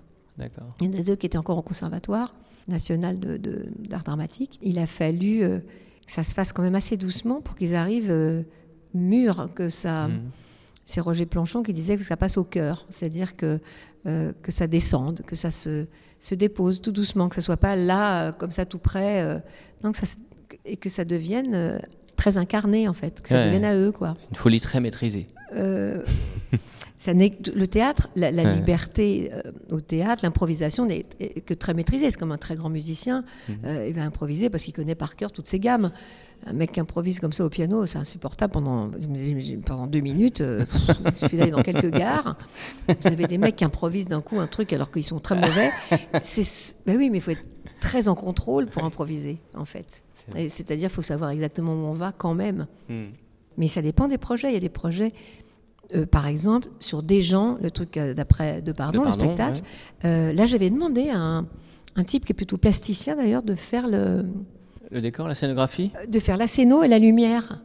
Il 0.81 0.87
y 0.87 0.97
en 0.97 1.01
a 1.01 1.03
deux 1.03 1.17
qui 1.17 1.27
étaient 1.27 1.39
encore 1.39 1.59
au 1.59 1.63
conservatoire 1.63 2.35
national 2.69 3.19
de- 3.19 3.39
d'art 3.79 4.03
dramatique. 4.03 4.59
Il 4.63 4.79
a 4.79 4.87
fallu 4.87 5.43
euh, 5.43 5.59
que 6.07 6.13
ça 6.13 6.23
se 6.23 6.33
fasse 6.35 6.53
quand 6.53 6.63
même 6.63 6.75
assez 6.75 6.97
doucement 6.97 7.41
pour 7.41 7.55
qu'ils 7.57 7.75
arrivent 7.75 8.11
euh, 8.11 8.43
mûrs, 8.95 9.51
que 9.55 9.69
ça. 9.69 10.09
Mhm. 10.09 10.21
C'est 10.85 11.01
Roger 11.01 11.27
Planchon 11.27 11.63
qui 11.63 11.73
disait 11.73 11.97
que 11.97 12.03
ça 12.05 12.17
passe 12.17 12.37
au 12.39 12.45
cœur, 12.45 12.87
c'est-à-dire 12.91 13.37
que, 13.37 13.61
euh, 14.07 14.33
que 14.43 14.51
ça 14.51 14.67
descende, 14.67 15.23
que 15.23 15.37
ça 15.37 15.51
se, 15.51 15.87
se 16.19 16.35
dépose 16.35 16.83
tout 16.83 16.91
doucement, 16.93 17.29
que 17.29 17.35
ça 17.37 17.41
soit 17.41 17.57
pas 17.57 17.77
là, 17.77 18.33
comme 18.33 18.51
ça, 18.51 18.65
tout 18.65 18.79
près, 18.79 19.43
ça, 19.95 20.07
se- 20.07 20.17
et 20.65 20.77
que 20.77 20.89
ça 20.89 21.05
devienne 21.05 21.81
très 22.17 22.37
incarné, 22.37 22.89
en 22.89 22.93
fait, 22.93 23.21
que 23.21 23.29
ça 23.29 23.37
Ouais. 23.37 23.45
devienne 23.47 23.65
à 23.65 23.75
eux, 23.77 23.93
quoi. 23.93 24.17
Une 24.31 24.37
folie 24.37 24.61
très 24.61 24.81
maîtrisée. 24.81 25.27
Ça 27.03 27.13
le 27.15 27.67
théâtre, 27.67 28.09
la, 28.15 28.31
la 28.31 28.45
Ouais. 28.45 28.55
liberté 28.55 29.31
euh, 29.33 29.43
au 29.73 29.81
théâtre, 29.81 30.21
l'improvisation 30.25 30.87
n'est 30.87 31.05
est 31.19 31.41
que 31.41 31.53
très 31.53 31.75
maîtrisée. 31.75 32.09
C'est 32.13 32.17
comme 32.17 32.31
un 32.31 32.39
très 32.39 32.55
grand 32.55 32.71
musicien, 32.71 33.25
Mhm. 33.49 33.57
euh, 33.65 33.87
il 33.89 33.95
va 33.95 34.05
improviser 34.05 34.51
parce 34.51 34.63
qu'il 34.63 34.73
connaît 34.73 34.95
par 34.95 35.17
cœur 35.17 35.33
toutes 35.33 35.49
ses 35.49 35.59
gammes. 35.59 35.91
Un 36.47 36.53
mec 36.53 36.71
qui 36.71 36.79
improvise 36.79 37.19
comme 37.19 37.33
ça 37.33 37.45
au 37.45 37.49
piano, 37.49 37.87
c'est 37.87 37.99
insupportable 37.99 38.53
pendant, 38.53 38.89
pendant 39.67 39.89
deux 39.89 39.99
minutes. 39.99 40.43
euh, 40.43 40.65
il 41.07 41.13
suffit 41.19 41.37
d'aller 41.39 41.51
dans 41.51 41.63
quelques 41.63 41.91
gares. 41.91 42.37
Vous 42.87 43.09
avez 43.09 43.27
des 43.27 43.39
mecs 43.39 43.57
qui 43.57 43.65
improvisent 43.65 44.07
d'un 44.09 44.21
coup 44.21 44.39
un 44.39 44.47
truc 44.47 44.73
alors 44.73 44.93
qu'ils 44.93 45.03
sont 45.05 45.19
très 45.19 45.35
mauvais. 45.35 45.71
C'est, 46.23 46.77
ben 46.87 46.97
oui, 46.97 47.11
mais 47.11 47.19
il 47.19 47.21
faut 47.21 47.33
être 47.33 47.45
très 47.81 48.07
en 48.07 48.15
contrôle 48.15 48.67
pour 48.67 48.85
improviser, 48.85 49.39
en 49.57 49.65
fait. 49.65 50.05
C'est-à-dire, 50.49 50.89
il 50.89 50.93
faut 50.95 51.03
savoir 51.03 51.31
exactement 51.31 51.73
où 51.75 51.87
on 51.87 51.95
va 51.95 52.13
quand 52.13 52.35
même. 52.35 52.69
Hmm. 52.89 53.07
Mais 53.59 53.67
ça 53.67 53.83
dépend 53.83 54.07
des 54.07 54.19
projets. 54.19 54.51
Il 54.51 54.55
y 54.55 54.57
a 54.57 54.61
des 54.61 54.69
projets, 54.69 55.13
euh, 55.95 56.07
par 56.07 56.27
exemple, 56.27 56.69
sur 56.81 57.03
des 57.03 57.21
gens, 57.21 57.59
le 57.63 57.71
truc 57.71 57.97
euh, 57.97 58.15
d'après 58.15 58.63
de 58.63 58.73
pardon, 58.73 59.01
De 59.01 59.05
Pardon, 59.05 59.19
le 59.25 59.25
spectacle. 59.33 59.61
Euh, 60.05 60.33
là, 60.33 60.47
j'avais 60.47 60.71
demandé 60.71 61.11
à 61.11 61.19
un, 61.19 61.47
un 61.97 62.05
type 62.05 62.25
qui 62.25 62.33
est 62.33 62.35
plutôt 62.35 62.57
plasticien 62.57 63.17
d'ailleurs, 63.17 63.43
de 63.43 63.55
faire 63.55 63.87
le, 63.89 64.25
Le 64.91 65.01
décor, 65.01 65.29
la 65.29 65.35
scénographie 65.35 65.91
de 66.09 66.19
faire 66.19 66.37
la 66.37 66.47
scéno 66.47 66.83
et 66.83 66.89
la 66.89 66.99
lumière. 66.99 67.63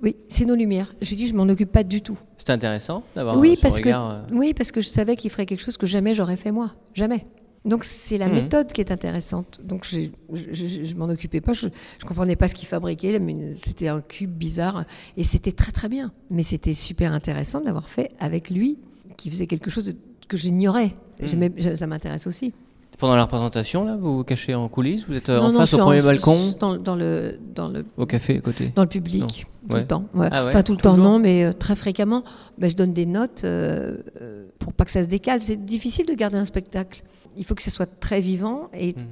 Oui, 0.00 0.14
scéno-lumière. 0.28 0.94
Je 1.00 1.16
dis, 1.16 1.26
je 1.26 1.34
m'en 1.34 1.42
occupe 1.48 1.72
pas 1.72 1.82
du 1.82 2.00
tout. 2.02 2.16
C'est 2.38 2.50
intéressant 2.50 3.02
d'avoir 3.16 3.36
Oui, 3.36 3.58
parce 3.60 3.78
regard. 3.78 4.10
euh, 4.10 4.22
que, 4.28 4.34
oui, 4.34 4.54
parce 4.54 4.70
que 4.70 4.80
je 4.80 4.88
savais 4.88 5.16
qu'il 5.16 5.28
ferait 5.28 5.44
quelque 5.44 5.60
chose 5.62 5.76
que 5.76 5.86
jamais 5.86 6.14
j'aurais 6.14 6.36
fait 6.36 6.52
moi. 6.52 6.70
Jamais. 6.94 7.26
Donc 7.64 7.84
c'est 7.84 8.18
la 8.18 8.28
Mhm. 8.28 8.34
méthode 8.34 8.72
qui 8.72 8.80
est 8.80 8.90
intéressante. 8.92 9.60
Donc 9.64 9.84
je, 9.84 10.02
je, 10.32 10.84
je 10.84 10.94
m'en 10.94 11.06
occupais 11.06 11.40
pas. 11.40 11.52
Je, 11.52 11.68
je 12.00 12.04
comprenais 12.06 12.36
pas 12.36 12.48
ce 12.48 12.54
qu'il 12.54 12.68
fabriquait. 12.68 13.18
mais 13.18 13.54
C'était 13.54 13.88
un 13.88 14.00
cube 14.00 14.30
bizarre 14.30 14.84
et 15.16 15.24
c'était 15.24 15.52
très 15.52 15.72
très 15.72 15.88
bien. 15.88 16.12
Mais 16.30 16.42
c'était 16.42 16.74
super 16.74 17.12
intéressant 17.12 17.60
d'avoir 17.60 17.88
fait 17.88 18.12
avec 18.20 18.50
lui, 18.50 18.78
qui 19.16 19.28
faisait 19.30 19.46
quelque 19.46 19.70
chose 19.70 19.86
de- 19.86 19.96
que 20.28 20.36
j'ignorais. 20.36 20.94
J'aimais- 21.20 21.74
Ça 21.74 21.86
m'intéresse 21.88 22.26
aussi. 22.28 22.52
Pendant 22.98 23.14
la 23.16 23.22
représentation, 23.22 23.84
là, 23.84 23.96
vous 23.96 24.16
vous 24.18 24.24
cachez 24.24 24.54
en 24.54 24.68
coulisses 24.68 25.04
Vous 25.08 25.14
êtes 25.14 25.28
euh, 25.28 25.38
Non, 25.38 25.46
en 25.46 25.52
non, 25.52 25.58
face 25.60 25.72
au 25.74 25.78
premier 25.78 26.02
en- 26.02 26.06
balcon 26.06 26.54
dans, 26.58 26.76
dans 26.76 26.96
le 26.96 27.38
dans 27.54 27.68
le 27.68 27.84
Au 27.96 28.06
café 28.06 28.38
à 28.38 28.40
côté 28.40 28.72
dans 28.74 28.82
le 28.82 28.88
public 28.88 29.46
tout 29.68 29.74
Ouais. 29.74 29.80
le 29.82 29.86
temps. 29.86 30.04
ouais. 30.14 30.28
Ah 30.32 30.44
ouais, 30.44 30.48
enfin 30.50 30.62
tout 30.62 30.72
le 30.72 30.78
temps 30.78 30.96
non, 30.96 31.18
mais 31.18 31.44
euh, 31.44 31.52
très 31.52 31.76
fréquemment. 31.76 32.22
Ben, 32.56 32.68
je 32.70 32.74
donne 32.74 32.92
des 32.92 33.04
notes 33.06 33.42
euh, 33.44 33.98
euh, 34.22 34.46
pour 34.58 34.72
pas 34.72 34.84
que 34.86 34.90
ça 34.90 35.02
se 35.04 35.08
décale. 35.08 35.42
C'est 35.42 35.62
difficile 35.64 36.06
de 36.06 36.14
garder 36.14 36.38
un 36.38 36.44
spectacle. 36.46 37.02
Il 37.36 37.44
faut 37.44 37.54
que 37.54 37.62
ce 37.62 37.70
soit 37.70 37.86
très 38.00 38.20
vivant 38.20 38.68
et 38.74 38.94
Mhm. 38.94 39.06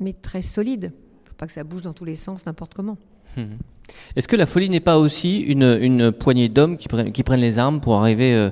mais 0.00 0.12
très 0.12 0.42
solide. 0.42 0.92
Faut 1.24 1.34
pas 1.38 1.46
que 1.46 1.52
ça 1.52 1.64
bouge 1.64 1.82
dans 1.82 1.92
tous 1.92 2.04
les 2.04 2.16
sens 2.16 2.44
n'importe 2.44 2.74
comment. 2.74 2.98
Mhm. 3.36 3.56
Est-ce 4.16 4.26
que 4.28 4.36
la 4.36 4.46
folie 4.46 4.68
n'est 4.68 4.80
pas 4.80 4.98
aussi 4.98 5.38
une, 5.40 5.78
une 5.80 6.10
poignée 6.12 6.48
d'hommes 6.48 6.76
qui 6.76 6.88
prennent, 6.88 7.12
qui 7.12 7.22
prennent 7.22 7.40
les 7.40 7.58
armes 7.58 7.80
pour 7.80 7.94
arriver 7.94 8.34
euh, 8.34 8.50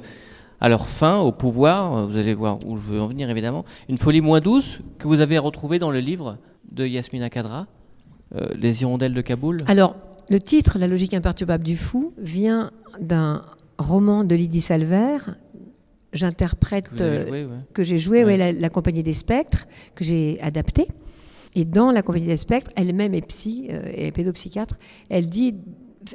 à 0.63 0.69
leur 0.69 0.87
fin, 0.89 1.19
au 1.19 1.33
pouvoir 1.33 1.97
Euh, 1.97 2.07
Vous 2.07 2.17
allez 2.17 2.35
voir 2.35 2.59
où 2.67 2.77
je 2.77 2.83
veux 2.93 3.01
en 3.01 3.09
venir 3.09 3.29
évidemment. 3.29 3.65
Une 3.89 3.99
folie 3.99 4.21
moins 4.21 4.41
douce 4.41 4.81
que 4.99 5.09
vous 5.09 5.21
avez 5.21 5.37
retrouvée 5.39 5.79
dans 5.81 5.91
le 5.91 5.99
livre 5.99 6.39
de 6.71 6.87
Yasmina 6.87 7.29
Kadra, 7.31 7.67
euh, 8.37 8.47
Les 8.55 8.83
hirondelles 8.83 9.13
de 9.13 9.21
Kaboul. 9.21 9.57
Alors 9.67 9.97
le 10.31 10.39
titre, 10.41 10.79
La 10.79 10.87
logique 10.87 11.15
imperturbable 11.15 11.65
du 11.65 11.77
fou, 11.77 12.15
vient 12.17 12.71
d'un 13.01 13.43
roman 13.77 14.23
de 14.25 14.35
Lydie 14.37 14.61
Salver. 14.61 15.17
J'interprète 16.13 16.89
que 16.91 17.03
euh, 17.03 17.27
joué, 17.27 17.45
ouais. 17.45 17.51
que 17.75 17.83
j'ai 17.83 17.99
joué, 17.99 18.25
Ouais. 18.25 18.37
la, 18.37 18.53
la 18.53 18.69
Compagnie 18.69 19.03
des 19.03 19.15
Spectres, 19.15 19.67
que 19.95 20.05
j'ai 20.05 20.39
adapté. 20.43 20.87
Et 21.55 21.65
dans 21.65 21.91
la 21.91 22.03
Compagnie 22.03 22.27
des 22.27 22.37
Spectres, 22.37 22.71
elle-même 22.77 23.15
est 23.15 23.27
psy 23.27 23.69
euh, 23.71 23.83
et 23.95 24.13
pédopsychiatre. 24.13 24.77
Elle 25.11 25.27
dit, 25.27 25.55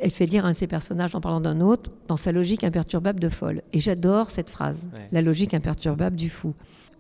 elle 0.02 0.12
fait 0.12 0.28
dire 0.28 0.46
à 0.46 0.50
un 0.50 0.54
de 0.54 0.58
ses 0.58 0.68
personnages 0.68 1.16
en 1.16 1.22
parlant 1.22 1.42
d'un 1.42 1.62
autre, 1.62 1.92
dans 2.08 2.18
sa 2.18 2.32
logique 2.32 2.64
imperturbable 2.64 3.20
de 3.20 3.30
folle. 3.30 3.62
Et 3.74 3.80
j'adore 3.80 4.32
cette 4.32 4.50
phrase, 4.50 4.88
Ouais. 4.98 5.08
la 5.12 5.22
logique 5.22 5.54
imperturbable 5.54 6.16
du 6.16 6.30
fou. 6.30 6.54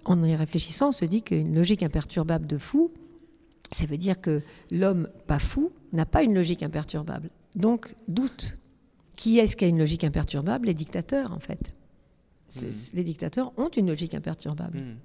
En 0.06 0.24
y 0.24 0.36
réfléchissant, 0.36 0.90
on 0.90 0.92
se 0.94 1.06
dit 1.06 1.22
qu'une 1.22 1.54
logique 1.56 1.84
imperturbable 1.84 2.48
de 2.48 2.58
fou, 2.58 2.92
ça 3.72 3.86
veut 3.86 3.98
dire 3.98 4.22
que 4.22 4.42
l'homme 4.72 5.10
pas 5.28 5.40
fou 5.40 5.72
n'a 5.94 6.06
pas 6.06 6.24
une 6.24 6.34
logique 6.34 6.64
imperturbable. 6.64 7.30
Donc, 7.56 7.94
doute. 8.08 8.58
Qui 9.18 9.40
est-ce 9.40 9.58
qui 9.58 9.66
a 9.66 9.68
une 9.68 9.80
logique 9.80 10.04
imperturbable? 10.04 10.68
Les 10.68 10.74
dictateurs, 10.74 11.34
en 11.34 11.40
fait. 11.40 11.60
C'est- 12.50 12.94
Les 12.94 13.04
dictateurs 13.04 13.52
ont 13.58 13.68
une 13.70 13.88
logique 13.88 14.14
imperturbable. 14.14 14.78
Mhm. 14.80 14.96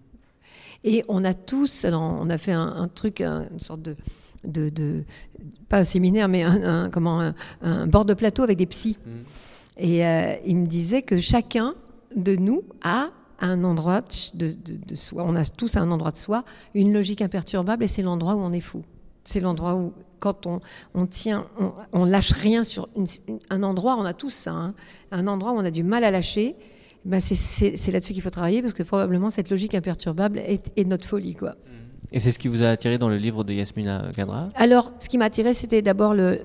Et 0.85 1.05
on 1.09 1.25
a 1.25 1.35
tous, 1.35 1.85
alors 1.85 2.03
on 2.03 2.29
a 2.31 2.39
fait 2.39 2.53
un, 2.53 2.67
un 2.67 2.89
truc, 2.89 3.21
un- 3.21 3.49
une 3.51 3.61
sorte 3.61 3.83
de, 3.83 3.97
de, 4.45 4.69
de- 4.69 5.05
pas 5.69 5.79
un 5.79 5.85
séminaire, 5.85 6.29
mais 6.29 6.43
un, 6.43 6.63
un- 6.85 6.91
comment, 6.91 7.21
un, 7.21 7.35
un 7.63 7.87
bord 7.87 8.05
de 8.05 8.15
plateau 8.15 8.43
avec 8.43 8.59
des 8.59 8.67
psys. 8.67 8.97
Mhm. 9.07 9.13
Et 9.79 10.07
euh, 10.07 10.35
il 10.45 10.57
me 10.59 10.67
disait 10.67 11.03
que 11.03 11.19
chacun 11.19 11.75
de 12.15 12.37
nous 12.37 12.63
a 12.83 13.09
un 13.41 13.65
endroit 13.65 14.03
de, 14.35 14.49
de- 14.49 14.77
de 14.87 14.95
soi, 14.95 15.25
on 15.27 15.35
a 15.35 15.45
tous 15.45 15.77
un 15.77 15.91
endroit 15.91 16.13
de 16.13 16.17
soi 16.17 16.45
une 16.75 16.93
logique 16.93 17.23
imperturbable 17.23 17.83
et 17.85 17.89
c'est 17.89 18.03
l'endroit 18.03 18.35
où 18.35 18.39
on 18.41 18.53
est 18.53 18.61
fou. 18.61 18.85
C'est 19.25 19.41
l'endroit 19.41 19.77
où, 19.77 19.93
quand 20.19 20.47
on, 20.47 20.61
on 20.95 21.07
tient, 21.07 21.47
on, 21.59 21.73
on 21.93 22.05
lâche 22.05 22.33
rien 22.33 22.64
sur 22.64 22.88
une- 22.97 23.07
un 23.51 23.62
endroit, 23.62 23.97
on 23.97 24.05
a 24.05 24.12
tous 24.14 24.31
ça, 24.31 24.53
hein, 24.53 24.75
un 25.11 25.27
endroit 25.27 25.53
où 25.53 25.57
on 25.57 25.64
a 25.64 25.71
du 25.71 25.83
mal 25.85 26.05
à 26.05 26.11
lâcher. 26.11 26.55
Ben 27.05 27.19
c'est 27.19 27.90
là-dessus 27.90 28.12
qu'il 28.12 28.23
faut 28.23 28.31
travailler 28.31 28.62
parce 28.62 28.75
que 28.75 28.85
probablement 28.85 29.29
cette 29.31 29.51
logique 29.51 29.75
imperturbable 29.75 30.38
est, 30.38 30.71
est 30.77 30.85
notre 30.85 31.05
folie. 31.05 31.35
Quoi. 31.35 31.57
Et 32.12 32.20
c'est 32.20 32.31
ce 32.33 32.38
qui 32.38 32.48
vous 32.48 32.62
a 32.62 32.68
attiré 32.68 32.98
dans 32.98 33.09
le 33.09 33.16
livre 33.16 33.42
de 33.44 33.53
Yasmina 33.53 34.11
Kadra 34.14 34.48
Alors, 34.55 34.92
ce 35.01 35.09
qui 35.09 35.18
m'a 35.18 35.27
attiré, 35.27 35.55
c'était 35.55 35.81
d'abord 35.83 36.14
le, 36.14 36.40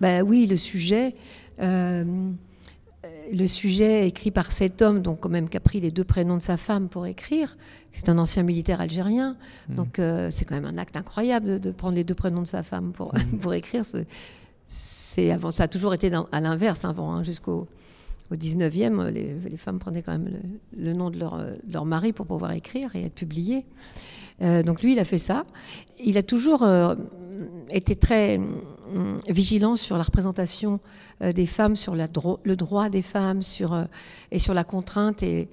bah 0.00 0.22
oui, 0.22 0.46
le 0.46 0.56
sujet, 0.56 1.14
euh, 1.60 2.04
le 3.32 3.46
sujet 3.46 4.06
écrit 4.08 4.30
par 4.30 4.50
cet 4.50 4.80
homme, 4.80 5.02
donc 5.02 5.20
quand 5.20 5.28
même 5.28 5.48
qui 5.50 5.56
a 5.58 5.60
pris 5.60 5.80
les 5.80 5.90
deux 5.90 6.04
prénoms 6.04 6.38
de 6.38 6.42
sa 6.42 6.56
femme 6.56 6.88
pour 6.88 7.06
écrire. 7.06 7.56
C'est 7.92 8.08
un 8.08 8.16
ancien 8.18 8.42
militaire 8.44 8.80
algérien, 8.80 9.36
donc 9.68 9.98
euh, 9.98 10.28
c'est 10.30 10.44
quand 10.46 10.54
même 10.54 10.64
un 10.64 10.78
acte 10.78 10.96
incroyable 10.96 11.46
de, 11.46 11.58
de 11.58 11.70
prendre 11.70 11.94
les 11.96 12.04
deux 12.04 12.14
prénoms 12.14 12.42
de 12.42 12.46
sa 12.46 12.62
femme 12.62 12.92
pour 12.92 13.12
pour 13.40 13.52
écrire. 13.54 13.84
C'est- 14.66 15.30
avant, 15.30 15.50
ça 15.50 15.64
a 15.64 15.68
toujours 15.68 15.94
été 15.94 16.08
dans- 16.10 16.28
à 16.32 16.40
l'inverse 16.40 16.84
avant, 16.84 17.12
hein, 17.12 17.22
jusqu'au 17.22 17.66
au 18.30 18.34
19e, 18.36 19.00
euh, 19.00 19.10
les, 19.10 19.34
les 19.50 19.56
femmes 19.56 19.78
prenaient 19.78 20.02
quand 20.02 20.12
même 20.12 20.28
le, 20.28 20.84
le 20.84 20.92
nom 20.92 21.08
de 21.10 21.18
leur, 21.18 21.38
de 21.38 21.72
leur 21.72 21.84
mari 21.86 22.12
pour 22.12 22.26
pouvoir 22.26 22.52
écrire 22.52 22.94
et 22.94 23.04
être 23.04 23.14
publiées. 23.14 23.64
Euh, 24.42 24.62
donc 24.62 24.82
lui, 24.82 24.92
il 24.92 24.98
a 24.98 25.04
fait 25.04 25.18
ça. 25.18 25.44
Il 26.04 26.16
a 26.16 26.22
toujours 26.22 26.62
euh, 26.62 26.94
été 27.70 27.96
très 27.96 28.38
hum, 28.38 29.18
vigilant 29.28 29.76
sur 29.76 29.96
la 29.96 30.02
représentation 30.02 30.80
euh, 31.22 31.32
des 31.32 31.46
femmes, 31.46 31.76
sur 31.76 31.94
le 31.96 32.56
droit 32.56 32.88
des 32.88 33.02
femmes, 33.02 33.42
sur, 33.42 33.86
et 34.30 34.38
sur 34.38 34.54
la 34.54 34.64
contrainte 34.64 35.22
et, 35.22 35.48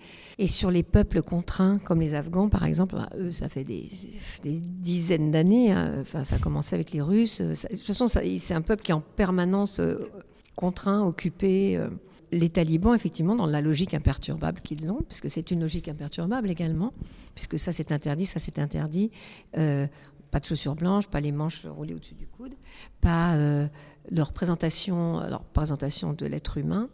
sur 0.48 0.70
les 0.70 0.84
peuples 0.84 1.22
contraints, 1.22 1.78
comme 1.80 2.02
les 2.02 2.14
Afghans 2.14 2.50
par 2.50 2.66
exemple. 2.66 2.96
Bah, 2.96 3.10
eux, 3.18 3.32
ça 3.32 3.50
fait 3.50 3.64
des, 3.64 3.90
dizaines 4.44 5.32
d'années. 5.32 5.72
hein. 5.72 5.96
Enfin, 6.02 6.24
ça 6.24 6.36
a 6.36 6.40
commencé 6.40 6.76
avec 6.76 6.92
les 6.92 7.02
Russes. 7.02 7.42
De 7.42 7.56
toute 7.56 7.82
façon, 7.82 8.08
c'est 8.08 8.54
un 8.54 8.62
peuple 8.62 8.84
qui 8.84 8.92
est 8.92 8.96
en 8.96 9.04
permanence 9.16 9.82
contraint, 10.56 11.04
occupé. 11.04 11.82
Les 12.36 12.50
talibans, 12.50 12.94
effectivement, 12.94 13.36
dans 13.36 13.46
la 13.46 13.62
logique 13.62 13.94
imperturbable 13.94 14.60
qu'ils 14.60 14.92
ont, 14.92 15.02
puisque 15.08 15.30
c'est 15.30 15.52
une 15.52 15.62
logique 15.62 15.88
imperturbable 15.88 16.50
également, 16.50 16.94
puisque 17.34 17.58
ça 17.58 17.72
c'est 17.72 17.94
interdit, 17.94 18.26
ça 18.26 18.40
c'est 18.40 18.60
interdit, 18.60 19.10
euh, 19.58 19.88
pas 20.32 20.42
de 20.42 20.46
chaussures 20.46 20.76
blanches, 20.76 21.08
pas 21.08 21.22
les 21.22 21.32
manches 21.32 21.66
roulées 21.66 21.94
au-dessus 21.94 22.14
du 22.14 22.28
coude, 22.28 22.54
pas 23.00 23.36
euh, 23.36 23.68
leur 24.12 24.34
présentation, 24.34 25.22
leur 25.30 25.46
présentation 25.46 26.12
de 26.12 26.26
l'être 26.26 26.58
humain, 26.58 26.90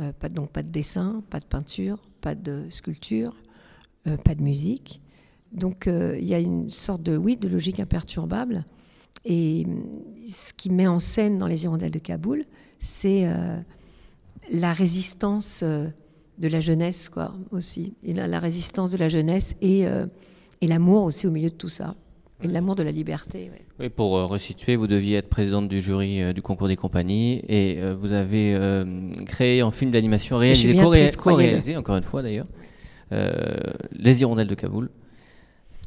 euh, 0.00 0.12
donc 0.32 0.50
pas 0.50 0.64
de 0.64 0.70
dessin, 0.70 1.22
pas 1.30 1.38
de 1.38 1.46
peinture, 1.46 1.98
pas 2.20 2.34
de 2.34 2.66
sculpture, 2.68 3.36
pas 4.24 4.34
de 4.34 4.42
musique. 4.42 5.00
Donc 5.52 5.86
il 5.86 6.24
y 6.24 6.34
a 6.34 6.40
une 6.40 6.68
sorte 6.68 7.02
de, 7.02 7.16
oui, 7.16 7.36
de 7.36 7.48
logique 7.48 7.78
imperturbable. 7.78 8.64
Et 9.24 9.66
hum, 9.66 9.84
ce 10.26 10.52
qui 10.52 10.70
met 10.70 10.88
en 10.88 10.98
scène 10.98 11.38
dans 11.38 11.46
les 11.46 11.64
hirondelles 11.64 11.90
de 11.92 11.98
Kaboul, 12.00 12.42
c'est 12.80 13.28
la 14.50 14.72
résistance 14.72 15.62
euh, 15.62 15.86
de 16.38 16.48
la 16.48 16.60
jeunesse, 16.60 17.08
quoi, 17.08 17.34
aussi. 17.50 17.94
Et 18.02 18.12
la, 18.14 18.26
la 18.26 18.38
résistance 18.38 18.90
de 18.90 18.96
la 18.96 19.08
jeunesse 19.08 19.54
et, 19.60 19.86
euh, 19.86 20.06
et 20.60 20.66
l'amour 20.66 21.04
aussi 21.04 21.26
au 21.26 21.30
milieu 21.30 21.50
de 21.50 21.54
tout 21.54 21.68
ça. 21.68 21.94
Et 22.42 22.48
l'amour 22.48 22.74
de 22.74 22.82
la 22.82 22.90
liberté. 22.90 23.50
ouais. 23.52 23.66
Oui, 23.78 23.88
pour 23.90 24.16
euh, 24.16 24.24
resituer, 24.24 24.76
vous 24.76 24.86
deviez 24.86 25.18
être 25.18 25.28
présidente 25.28 25.68
du 25.68 25.82
jury 25.82 26.22
euh, 26.22 26.32
du 26.32 26.40
concours 26.40 26.68
des 26.68 26.76
compagnies 26.76 27.42
et 27.48 27.78
vous 28.00 28.12
avez 28.12 28.58
créé 29.26 29.62
en 29.62 29.70
film 29.70 29.90
d'animation 29.90 30.38
réalisé, 30.38 30.74
co-réalisé, 31.18 31.76
encore 31.76 31.96
une 31.96 32.02
fois 32.02 32.22
d'ailleurs, 32.22 32.46
Les 33.10 34.20
Hirondelles 34.22 34.46
de 34.46 34.54
Kaboul, 34.54 34.90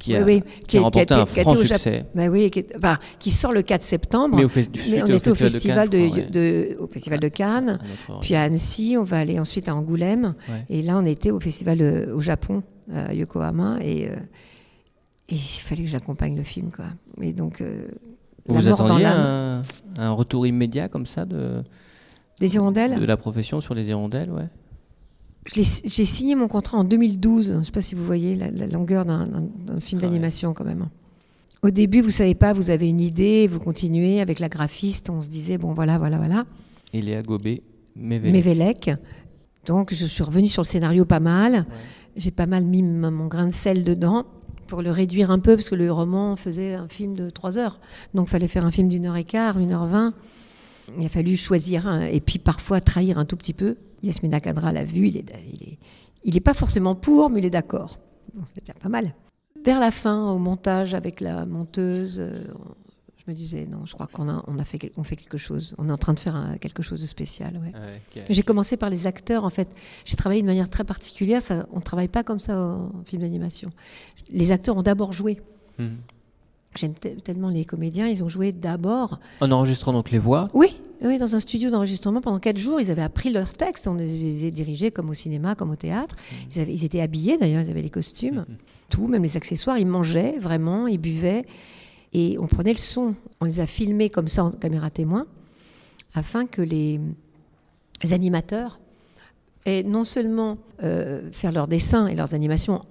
qui 0.04 0.16
a, 0.16 0.24
Oui, 0.24 0.42
oui, 0.46 0.64
qui 0.68 0.78
a 0.78 0.82
remporté 0.82 1.14
un 1.14 1.26
franc 1.26 1.56
succès. 1.56 2.06
Bah 2.14 2.28
oui, 2.28 2.52
qui, 2.52 2.60
est- 2.60 3.30
sort 3.30 3.54
le 3.54 3.62
4 3.62 3.82
septembre. 3.82 4.36
Mais 4.36 4.44
au 4.44 4.50
fait- 4.50 4.70
Mais 4.74 4.78
suite 4.82 5.04
on 5.04 5.08
était 5.08 5.30
au 5.32 5.36
festival, 5.36 5.90
de, 5.90 5.98
Cannes, 5.98 6.08
je 6.08 6.14
crois, 6.14 6.24
ouais. 6.24 6.30
de- 6.30 6.78
au 6.80 6.88
festival 6.88 7.20
de 7.20 7.28
Cannes, 7.30 7.70
À 7.70 7.74
notre- 8.10 8.20
puis 8.20 8.36
à 8.36 8.42
Annecy, 8.44 8.96
on 9.00 9.04
va 9.04 9.20
aller 9.20 9.40
ensuite 9.40 9.70
à 9.70 9.76
Angoulême, 9.76 10.36
Ouais. 10.50 10.66
et 10.70 10.82
là 10.82 10.98
on 10.98 11.06
était 11.06 11.32
au 11.32 11.40
festival 11.40 11.82
euh, 11.82 12.14
au 12.16 12.20
Japon, 12.20 12.64
à 12.94 13.14
Yokohama, 13.14 13.78
et, 13.82 14.10
euh, 14.10 14.16
et 15.30 15.36
il 15.36 15.38
fallait 15.38 15.84
que 15.84 15.90
j'accompagne 15.90 16.36
le 16.36 16.44
film, 16.44 16.70
quoi. 16.72 16.86
Et 17.22 17.32
donc, 17.32 17.62
euh, 17.62 17.84
Vous 18.46 18.56
la 18.56 18.60
vous 18.62 18.70
mort 18.70 18.78
dans 18.80 18.86
attendiez 18.86 19.06
un 19.06 20.12
retour 20.12 20.46
immédiat 20.46 20.90
comme 20.90 21.06
ça 21.06 21.24
de, 21.24 21.64
Des 22.42 22.56
hirondelles? 22.56 23.00
de 23.00 23.06
la 23.06 23.16
profession 23.16 23.62
sur 23.62 23.74
les 23.74 23.86
hirondelles 23.88 24.32
ouais. 24.32 24.48
J'ai 25.54 25.64
signé 26.06 26.36
mon 26.36 26.48
contrat 26.48 26.78
en 26.78 26.84
2012. 26.84 27.48
Je 27.48 27.54
ne 27.54 27.64
sais 27.64 27.72
pas 27.72 27.82
si 27.82 27.96
vous 27.96 28.06
voyez 28.06 28.36
la, 28.36 28.50
la 28.52 28.68
longueur 28.68 29.06
d'un- 29.06 29.26
film 29.80 30.02
ouais. 30.02 30.08
d'animation 30.08 30.54
quand 30.54 30.64
même. 30.64 30.88
Au 31.62 31.70
début, 31.70 32.02
vous 32.02 32.10
savez 32.10 32.36
pas, 32.36 32.54
vous 32.54 32.70
avez 32.70 32.88
une 32.90 33.02
idée, 33.02 33.48
vous 33.48 33.60
continuez 33.60 34.20
avec 34.22 34.40
la 34.40 34.50
graphiste. 34.50 35.10
On 35.10 35.22
se 35.22 35.30
disait 35.30 35.58
bon 35.58 35.74
voilà, 35.74 35.98
voilà, 35.98 36.18
voilà. 36.18 36.46
Et 36.94 37.02
Léa 37.02 37.22
Gobet, 37.24 37.62
Mévélec. 37.96 38.34
Mévélec. 38.34 38.92
Donc 39.66 39.94
je 39.94 40.06
suis 40.06 40.24
revenue 40.24 40.48
sur 40.48 40.62
le 40.62 40.68
scénario 40.68 41.06
pas 41.06 41.20
mal. 41.22 41.66
J'ai 42.16 42.32
pas 42.32 42.46
mal 42.48 42.66
mis 42.66 42.84
mon 42.84 43.28
grain 43.28 43.48
de 43.48 43.54
sel 43.54 43.84
dedans 43.84 44.26
pour 44.68 44.82
le 44.82 44.92
réduire 44.92 45.32
un 45.32 45.40
peu 45.40 45.56
parce 45.56 45.70
que 45.70 45.76
le 45.76 45.92
roman 45.92 46.36
faisait 46.36 46.74
un 46.76 46.88
film 46.88 47.14
de 47.16 47.30
3 47.30 47.58
heures. 47.58 47.80
Donc 48.14 48.28
il 48.28 48.32
fallait 48.32 48.48
faire 48.48 48.66
un 48.66 48.72
film 48.72 48.88
d'une 48.90 49.06
heure 49.06 49.16
et 49.18 49.24
quart, 49.24 49.58
une 49.60 49.72
heure 49.74 49.86
vingt. 49.86 50.14
Il 51.00 51.06
a 51.06 51.10
fallu 51.10 51.38
choisir 51.38 51.90
et 52.04 52.20
puis 52.22 52.40
parfois 52.40 52.82
trahir 52.82 53.18
un 53.18 53.26
tout 53.26 53.38
petit 53.38 53.54
peu. 53.54 53.76
Yasmina 54.04 54.40
Kadra 54.40 54.72
l'a 54.72 54.84
vu, 54.84 55.08
il 55.08 55.18
est, 55.18 55.26
il 55.52 55.64
est, 55.70 55.78
il 56.24 56.36
est 56.38 56.42
pas 56.42 56.54
forcément 56.54 56.96
pour, 56.96 57.30
mais 57.30 57.40
il 57.40 57.46
est 57.46 57.50
d'accord. 57.50 57.98
Bon, 58.34 58.42
c'est 58.54 58.62
déjà 58.66 58.74
pas 58.80 58.90
mal. 58.90 59.14
vers 59.64 59.80
la 59.80 59.92
fin, 59.92 60.30
au 60.32 60.38
montage 60.40 60.94
avec 60.94 61.22
la 61.22 61.46
monteuse, 61.46 62.18
euh, 62.20 62.44
je 63.16 63.32
me 63.32 63.36
disais 63.36 63.66
non, 63.66 63.86
je 63.86 63.94
crois 63.94 64.08
qu'on 64.08 64.28
a, 64.28 64.44
on 64.48 64.60
a 64.60 64.66
fait, 64.66 64.92
on 64.98 65.04
fait 65.04 65.16
quelque 65.16 65.38
chose. 65.38 65.74
On 65.78 65.88
est 65.88 65.92
en 65.92 65.98
train 65.98 66.14
de 66.14 66.20
faire 66.20 66.36
un- 66.36 66.58
quelque 66.58 66.84
chose 66.84 67.00
de 67.00 67.06
spécial. 67.06 67.54
ouais. 67.64 67.72
Ok. 68.18 68.24
J'ai 68.30 68.44
commencé 68.44 68.76
par 68.76 68.90
les 68.90 69.08
acteurs, 69.08 69.46
en 69.46 69.50
fait. 69.50 69.70
J'ai 70.04 70.18
travaillé 70.18 70.42
de 70.42 70.48
manière 70.48 70.70
très 70.70 70.84
particulière. 70.84 71.42
Ça, 71.42 71.66
on 71.72 71.78
ne 71.78 71.82
travaille 71.84 72.10
pas 72.10 72.24
comme 72.24 72.40
ça 72.40 72.60
en 72.60 72.92
film 73.06 73.22
d'animation. 73.22 73.72
Les 74.30 74.52
acteurs 74.52 74.76
ont 74.76 74.84
d'abord 74.84 75.14
joué. 75.14 75.40
Mhm. 75.80 75.96
J'aime 76.76 76.94
te- 76.94 77.08
tellement 77.20 77.50
les 77.50 77.66
comédiens. 77.66 78.08
Ils 78.08 78.24
ont 78.24 78.28
joué 78.30 78.52
d'abord. 78.52 79.20
En 79.42 79.52
enregistrant 79.52 79.94
donc 79.94 80.10
les 80.12 80.18
voix. 80.20 80.50
Oui, 80.54 80.68
oui, 81.02 81.18
dans 81.18 81.36
un 81.36 81.40
studio 81.40 81.70
d'enregistrement 81.70 82.20
pendant 82.22 82.40
quatre 82.40 82.58
jours. 82.58 82.82
Ils 82.82 82.90
avaient 82.90 83.02
appris 83.04 83.32
leur 83.32 83.52
texte. 83.54 83.88
On 83.88 83.94
les 83.94 84.46
a 84.48 84.50
dirigés 84.50 84.90
comme 84.92 85.10
au 85.10 85.14
cinéma, 85.14 85.54
comme 85.56 85.70
au 85.72 85.76
théâtre. 85.76 86.16
Ils, 86.56 86.62
avaient- 86.62 86.74
ils 86.74 86.84
étaient 86.86 87.02
habillés 87.02 87.38
d'ailleurs. 87.38 87.62
Ils 87.62 87.70
avaient 87.70 87.82
les 87.82 87.90
costumes, 87.90 88.46
tout, 88.90 89.08
même 89.08 89.24
les 89.24 89.38
accessoires. 89.38 89.78
Ils 89.78 89.86
mangeaient 89.88 90.40
vraiment. 90.40 90.88
Ils 90.88 90.98
buvaient. 90.98 91.44
Et 92.14 92.38
on 92.40 92.48
prenait 92.48 92.74
le 92.74 92.78
son. 92.80 93.16
On 93.42 93.46
les 93.46 93.60
a 93.60 93.68
filmés 93.68 94.10
comme 94.10 94.28
ça 94.28 94.44
en 94.46 94.52
caméra 94.52 94.90
témoin 94.90 95.26
afin 96.16 96.46
que 96.46 96.62
les 96.62 97.00
les 98.04 98.14
animateurs 98.14 98.80
aient 99.66 99.84
non 99.84 100.04
seulement 100.04 100.58
euh, 100.84 101.30
faire 101.32 101.52
leurs 101.52 101.68
dessins 101.68 102.08
et 102.08 102.16
leurs 102.16 102.34
animations 102.34 102.84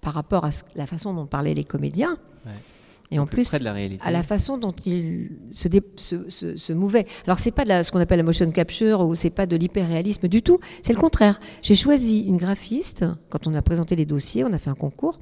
par 0.00 0.14
rapport 0.14 0.44
à 0.44 0.50
la 0.76 0.86
façon 0.86 1.12
dont 1.14 1.26
parlaient 1.26 1.54
les 1.54 1.64
comédiens, 1.64 2.16
Ouais. 2.46 2.52
Et 3.14 3.18
en 3.18 3.26
Plus 3.26 3.36
plus 3.42 3.48
près 3.48 3.58
de 3.58 3.64
la 3.64 3.72
réalité. 3.72 4.02
à 4.04 4.10
la 4.10 4.22
façon 4.22 4.56
dont 4.58 4.72
ils 4.86 5.38
se, 5.50 5.68
dé- 5.68 5.82
se, 5.96 6.28
se- 6.30 6.56
se 6.56 6.72
mouvaient. 6.72 7.06
Alors 7.26 7.38
c'est 7.38 7.50
pas 7.52 7.64
de 7.64 7.68
la- 7.68 7.84
ce 7.84 7.92
qu'on 7.92 7.98
appelle 8.00 8.18
la 8.18 8.24
motion 8.24 8.50
capture 8.50 9.00
ou 9.02 9.14
c'est 9.14 9.30
pas 9.30 9.46
de 9.46 9.54
l'hyperréalisme 9.56 10.28
du 10.28 10.42
tout, 10.42 10.58
c'est 10.82 10.92
le 10.94 10.98
contraire. 11.00 11.38
J'ai 11.62 11.74
choisi 11.76 12.20
une 12.20 12.36
graphiste 12.38 13.04
quand 13.28 13.46
on 13.46 13.54
a 13.54 13.62
présenté 13.62 13.94
les 13.96 14.06
dossiers, 14.06 14.44
on 14.44 14.52
a 14.52 14.58
fait 14.58 14.70
un 14.70 14.74
concours, 14.74 15.20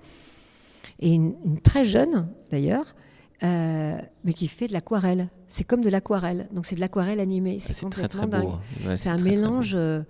et 1.01 1.11
une, 1.13 1.35
une 1.45 1.59
très 1.61 1.85
jeune 1.85 2.29
d'ailleurs, 2.51 2.95
euh, 3.43 3.99
mais 4.25 4.33
qui 4.35 4.47
fait 4.49 4.67
de 4.69 4.73
l'aquarelle. 4.73 5.29
C'est 5.47 5.65
comme 5.65 5.83
de 5.83 5.89
l'aquarelle, 5.91 6.49
donc 6.53 6.67
c'est 6.67 6.77
de 6.77 6.81
l'aquarelle 6.81 7.19
animée. 7.21 7.57
Ah, 7.59 7.63
C'est 7.67 7.73
C'est 7.73 7.89
très 7.91 8.07
très 8.07 8.21
complètement 8.21 8.51
dingue. 8.51 8.61
hein. 8.85 8.89
Ouais, 8.91 8.97
C'est 8.97 9.09
un 9.09 9.17
très, 9.17 9.31
mélange 9.31 9.73
euh, 9.75 10.03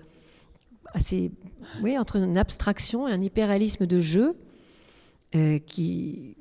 assez, 0.92 1.30
oui, 1.82 1.96
entre 1.96 2.16
une 2.16 2.36
abstraction 2.36 3.06
et 3.08 3.12
un 3.12 3.20
hyperréalisme 3.22 3.86
de 3.86 4.00
jeu 4.00 4.36
euh, 5.36 5.58
qui 5.58 6.36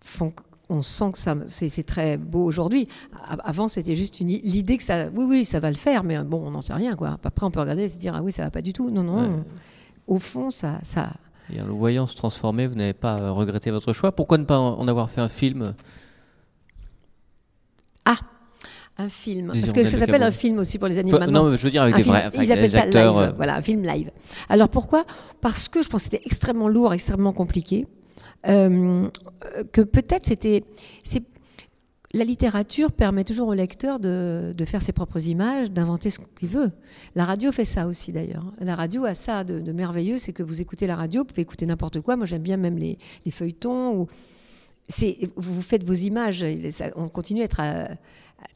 font 0.00 0.32
on 0.70 0.82
sent 0.82 1.12
que 1.12 1.18
ça, 1.18 1.34
c'est 1.46 1.82
très 1.86 2.16
beau 2.16 2.44
aujourd'hui. 2.44 2.86
Avant, 3.44 3.68
c'était 3.68 3.96
juste 3.96 4.20
une 4.20 4.28
l'idée 4.28 4.76
que 4.76 4.82
ça, 4.82 5.08
oui, 5.14 5.24
oui, 5.28 5.44
ça 5.44 5.60
va 5.60 5.70
le 5.70 5.76
faire, 5.76 6.04
mais 6.04 6.22
bon, 6.24 6.42
on 6.46 6.50
n'en 6.50 6.60
sait 6.60 6.74
rien, 6.74 6.94
quoi. 6.96 7.18
Après, 7.24 7.46
on 7.46 7.50
peut 7.50 7.60
regarder 7.60 7.84
et 7.84 7.88
se 7.88 7.98
dire, 7.98 8.14
ah 8.14 8.22
oui, 8.22 8.32
ça 8.32 8.42
va 8.44 8.50
pas 8.50 8.62
du 8.62 8.72
tout. 8.72 8.90
Non, 8.90 9.02
non. 9.02 9.20
Ouais. 9.22 9.42
Au 10.06 10.18
fond, 10.18 10.50
ça, 10.50 10.78
ça, 10.82 11.12
Et 11.54 11.60
en 11.60 11.66
le 11.66 11.72
voyant 11.72 12.06
se 12.06 12.16
transformer, 12.16 12.66
vous 12.66 12.74
n'avez 12.74 12.92
pas 12.94 13.18
euh, 13.18 13.32
regretté 13.32 13.70
votre 13.70 13.92
choix? 13.92 14.12
Pourquoi 14.12 14.36
ne 14.38 14.44
pas 14.44 14.58
en 14.58 14.86
avoir 14.88 15.10
fait 15.10 15.20
un 15.20 15.28
film? 15.28 15.74
Un 19.00 19.08
film. 19.08 19.52
Parce 19.54 19.72
que 19.72 19.84
ça 19.84 19.96
s'appelle 19.96 20.24
un 20.24 20.32
film 20.32 20.58
aussi 20.58 20.76
pour 20.76 20.88
les 20.88 20.98
Enfin, 20.98 21.18
animaux. 21.18 21.30
Non, 21.30 21.50
mais 21.50 21.56
je 21.56 21.62
veux 21.62 21.70
dire 21.70 21.82
avec 21.82 21.94
Un 21.94 21.98
des 21.98 22.02
film. 22.02 22.16
vrais 22.16 22.26
enfin, 22.26 22.42
Ils 22.42 22.50
appellent 22.50 22.70
ça 22.72 22.80
acteurs. 22.80 23.20
live. 23.20 23.28
euh, 23.28 23.32
Voilà, 23.36 23.54
un 23.54 23.62
film 23.62 23.84
live. 23.84 24.10
Alors 24.48 24.68
pourquoi? 24.68 25.04
Parce 25.40 25.68
que 25.68 25.84
je 25.84 25.88
pense 25.88 26.02
que 26.02 26.10
c'était 26.10 26.26
extrêmement 26.26 26.66
lourd, 26.66 26.92
extrêmement 26.92 27.32
compliqué. 27.32 27.86
Euh, 28.46 29.08
que 29.72 29.80
peut-être 29.80 30.26
c'était. 30.26 30.64
La 32.14 32.24
littérature 32.24 32.90
permet 32.90 33.22
toujours 33.22 33.48
au 33.48 33.54
lecteur 33.54 34.00
de, 34.00 34.54
de 34.56 34.64
faire 34.64 34.80
ses 34.80 34.92
propres 34.92 35.28
images, 35.28 35.70
d'inventer 35.70 36.08
ce 36.08 36.18
qu'il 36.38 36.48
veut. 36.48 36.70
La 37.14 37.26
radio 37.26 37.52
fait 37.52 37.66
ça 37.66 37.86
aussi 37.86 38.12
d'ailleurs. 38.12 38.50
La 38.60 38.74
radio 38.74 39.04
a 39.04 39.12
ça 39.12 39.44
de, 39.44 39.72
merveilleux, 39.72 40.16
c'est 40.16 40.32
que 40.32 40.42
vous 40.42 40.62
écoutez 40.62 40.86
la 40.86 40.96
radio, 40.96 41.20
vous 41.20 41.26
pouvez 41.26 41.42
écouter 41.42 41.66
n'importe 41.66 42.00
quoi. 42.00 42.16
Moi 42.16 42.24
j'aime 42.24 42.40
bien 42.40 42.56
même 42.56 42.78
les, 42.78 42.96
les 43.26 43.30
feuilletons. 43.30 43.94
Ou 43.94 44.06
vous 45.36 45.62
faites 45.62 45.84
vos 45.84 45.94
images. 45.94 46.44
on 46.96 47.08
continue 47.08 47.42
à 47.42 47.44
être 47.44 47.60
euh, 47.62 47.86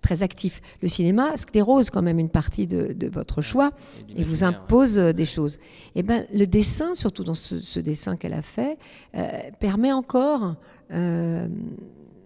très 0.01 0.23
actif. 0.23 0.61
Le 0.81 0.89
cinéma 0.89 1.37
sclérose 1.37 1.91
quand 1.91 2.03
même 2.03 2.19
une 2.19 2.31
partie 2.31 2.67
de, 2.67 2.93
de 2.93 3.09
votre 3.09 3.43
choix 3.43 3.73
et 4.17 4.25
vous 4.25 4.43
impose 4.45 4.99
euh, 4.99 5.13
des 5.13 5.25
choses. 5.27 5.59
Et 5.95 6.03
ben, 6.03 6.27
le 6.33 6.47
dessin, 6.47 6.95
surtout 6.95 7.25
dans 7.25 7.35
ce, 7.35 7.59
ce 7.61 7.81
dessin 7.81 8.17
qu'elle 8.17 8.33
a 8.35 8.43
fait, 8.43 8.79
euh, 9.15 9.29
permet 9.61 9.93
encore. 9.93 10.55
euh, 10.93 11.49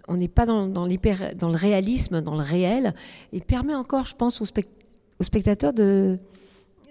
on 0.08 0.16
n'est 0.16 0.28
pas 0.28 0.46
dans, 0.46 0.68
dans, 0.68 0.86
l'hyper- 0.86 1.34
dans 1.34 1.48
le 1.48 1.56
réalisme, 1.56 2.20
dans 2.20 2.36
le 2.36 2.42
réel. 2.42 2.94
Il 3.32 3.42
permet 3.42 3.74
encore, 3.74 4.06
je 4.06 4.14
pense, 4.14 4.40
au, 4.40 4.44
spect- 4.44 4.68
au 5.18 5.24
spectateur 5.24 5.72
de, 5.72 6.20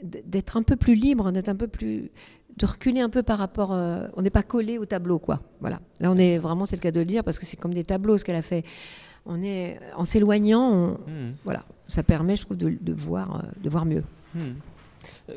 de- 0.03 0.21
d'être 0.25 0.57
un 0.57 0.63
peu 0.63 0.75
plus 0.75 0.95
libre, 0.95 1.31
d'être 1.31 1.47
un 1.47 1.55
peu 1.55 1.67
plus 1.69 2.11
de 2.57 2.65
reculer 2.65 3.01
un 3.01 3.09
peu 3.09 3.21
par 3.23 3.37
rapport. 3.37 3.73
euh, 3.73 4.07
on 4.15 4.21
n'est 4.21 4.29
pas 4.29 4.43
collé 4.43 4.77
au 4.77 4.85
tableau, 4.85 5.19
quoi. 5.19 5.41
Voilà. 5.59 5.79
Là, 5.99 6.11
on 6.11 6.17
est 6.17 6.37
vraiment, 6.37 6.65
c'est 6.65 6.75
le 6.77 6.81
cas 6.81 6.91
de 6.91 6.99
le 6.99 7.05
dire, 7.05 7.23
parce 7.23 7.37
que 7.39 7.45
c'est 7.45 7.57
comme 7.57 7.73
des 7.73 7.83
tableaux 7.83 8.17
ce 8.17 8.23
qu'elle 8.25 8.35
a 8.35 8.41
fait. 8.41 8.63
On 9.25 9.41
est 9.43 9.79
en 9.97 10.03
s'éloignant, 10.03 10.71
on- 10.71 10.91
Hmm. 11.09 11.33
voilà. 11.43 11.63
Ça 11.87 12.03
permet, 12.03 12.35
je 12.35 12.43
trouve, 12.45 12.57
de, 12.57 12.73
de 12.79 12.93
voir, 12.93 13.37
euh, 13.43 13.47
de 13.63 13.69
voir 13.69 13.85
mieux. 13.85 14.03
Hmm. 14.35 14.39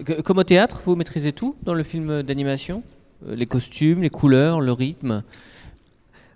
Euh, 0.08 0.22
Comme 0.22 0.38
au 0.38 0.44
théâtre, 0.44 0.80
vous 0.84 0.94
maîtrisez 0.96 1.32
tout 1.32 1.56
dans 1.62 1.74
le 1.74 1.82
film 1.82 2.22
d'animation? 2.22 2.82
Euh, 3.26 3.34
Les 3.34 3.46
costumes, 3.46 4.00
les 4.02 4.10
couleurs, 4.10 4.60
le 4.60 4.72
rythme? 4.72 5.22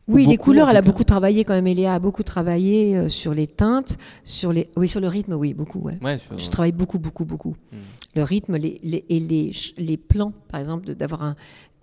Oui, 0.08 0.26
les 0.26 0.36
couleurs, 0.36 0.68
elle 0.68 0.76
a 0.76 0.82
beaucoup 0.82 1.04
travaillé 1.04 1.44
quand 1.44 1.54
même. 1.54 1.66
Eléa 1.66 1.94
a 1.94 1.98
beaucoup 1.98 2.22
travaillé 2.24 2.96
euh, 2.96 3.08
sur 3.08 3.32
les 3.34 3.46
teintes, 3.46 3.98
sur 4.24 4.52
les, 4.52 4.68
oui, 4.76 4.88
sur 4.88 5.00
le 5.00 5.06
rythme, 5.08 5.34
oui, 5.34 5.54
beaucoup. 5.54 5.78
Ouais. 5.80 5.98
Ouais, 6.02 6.18
sur- 6.18 6.38
Je 6.38 6.50
travaille 6.50 6.72
beaucoup, 6.72 6.98
beaucoup, 6.98 7.24
beaucoup. 7.24 7.56
Hmm. 7.72 7.76
Le 8.16 8.22
rythme 8.24 8.56
les, 8.56 8.80
les- 8.82 9.04
et 9.08 9.20
les, 9.20 9.52
les 9.78 9.96
plans, 9.96 10.32
par 10.48 10.58
exemple, 10.60 10.92
d'avoir 10.94 11.22
un. 11.22 11.36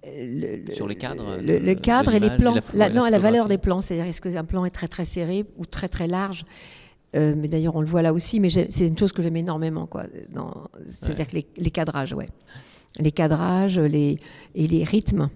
euh, 0.05 0.09
le- 0.59 0.65
le- 0.67 0.71
Sur 0.73 0.87
les 0.87 0.95
cadres, 0.95 1.37
le, 1.41 1.59
de- 1.59 1.65
le 1.65 1.75
cadre 1.75 2.13
et 2.13 2.19
les 2.19 2.27
et 2.27 2.37
plans. 2.37 2.55
la 2.55 2.61
pho- 2.61 2.77
La- 2.77 2.85
et 2.87 2.89
la 2.89 2.95
non, 2.95 3.05
la 3.09 3.19
valeur 3.19 3.47
des 3.47 3.57
plans, 3.57 3.79
c'est-à-dire 3.81 4.05
est-ce 4.05 4.21
qu'un 4.21 4.43
plan 4.43 4.65
est 4.65 4.69
très 4.69 4.87
très 4.89 5.05
serré 5.05 5.45
ou 5.57 5.65
très 5.65 5.87
très 5.87 6.07
large? 6.07 6.43
Euh, 7.15 7.33
mais 7.37 7.47
d'ailleurs, 7.47 7.75
on 7.75 7.81
le 7.81 7.87
voit 7.87 8.01
là 8.03 8.13
aussi, 8.13 8.39
mais 8.39 8.49
c'est 8.49 8.85
une 8.87 8.97
chose 8.97 9.11
que 9.13 9.21
j'aime 9.23 9.37
énormément, 9.37 9.87
quoi. 9.87 10.03
C'est-à-dire 10.87 11.27
que 11.27 11.35
les, 11.35 11.47
les 11.57 11.71
cadrages, 11.71 12.13
ouais. 12.13 12.27
Les 12.99 13.11
cadrages 13.11 13.79
les, 13.79 14.19
et 14.55 14.67
les 14.67 14.83
rythmes, 14.83 15.29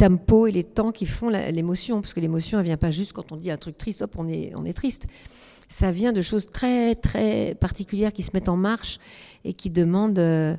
tempo 0.00 0.46
et 0.46 0.52
les 0.52 0.64
temps 0.64 0.92
qui 0.92 1.04
font 1.04 1.28
l'émotion, 1.28 2.00
parce 2.00 2.14
que 2.14 2.20
l'émotion, 2.20 2.58
elle 2.58 2.64
vient 2.64 2.78
pas 2.78 2.90
juste 2.90 3.12
quand 3.12 3.32
on 3.32 3.36
dit 3.36 3.50
un 3.50 3.58
truc 3.58 3.76
triste, 3.76 4.00
hop, 4.00 4.14
on 4.16 4.26
est, 4.28 4.52
on 4.54 4.64
est 4.64 4.72
triste. 4.72 5.06
Ça 5.72 5.92
vient 5.92 6.12
de 6.12 6.20
choses 6.20 6.46
très, 6.46 6.96
très 6.96 7.54
particulières 7.60 8.12
qui 8.12 8.24
se 8.24 8.32
mettent 8.34 8.48
en 8.48 8.56
marche 8.56 8.98
et 9.44 9.52
qui 9.52 9.70
demandent 9.70 10.18
euh, 10.18 10.56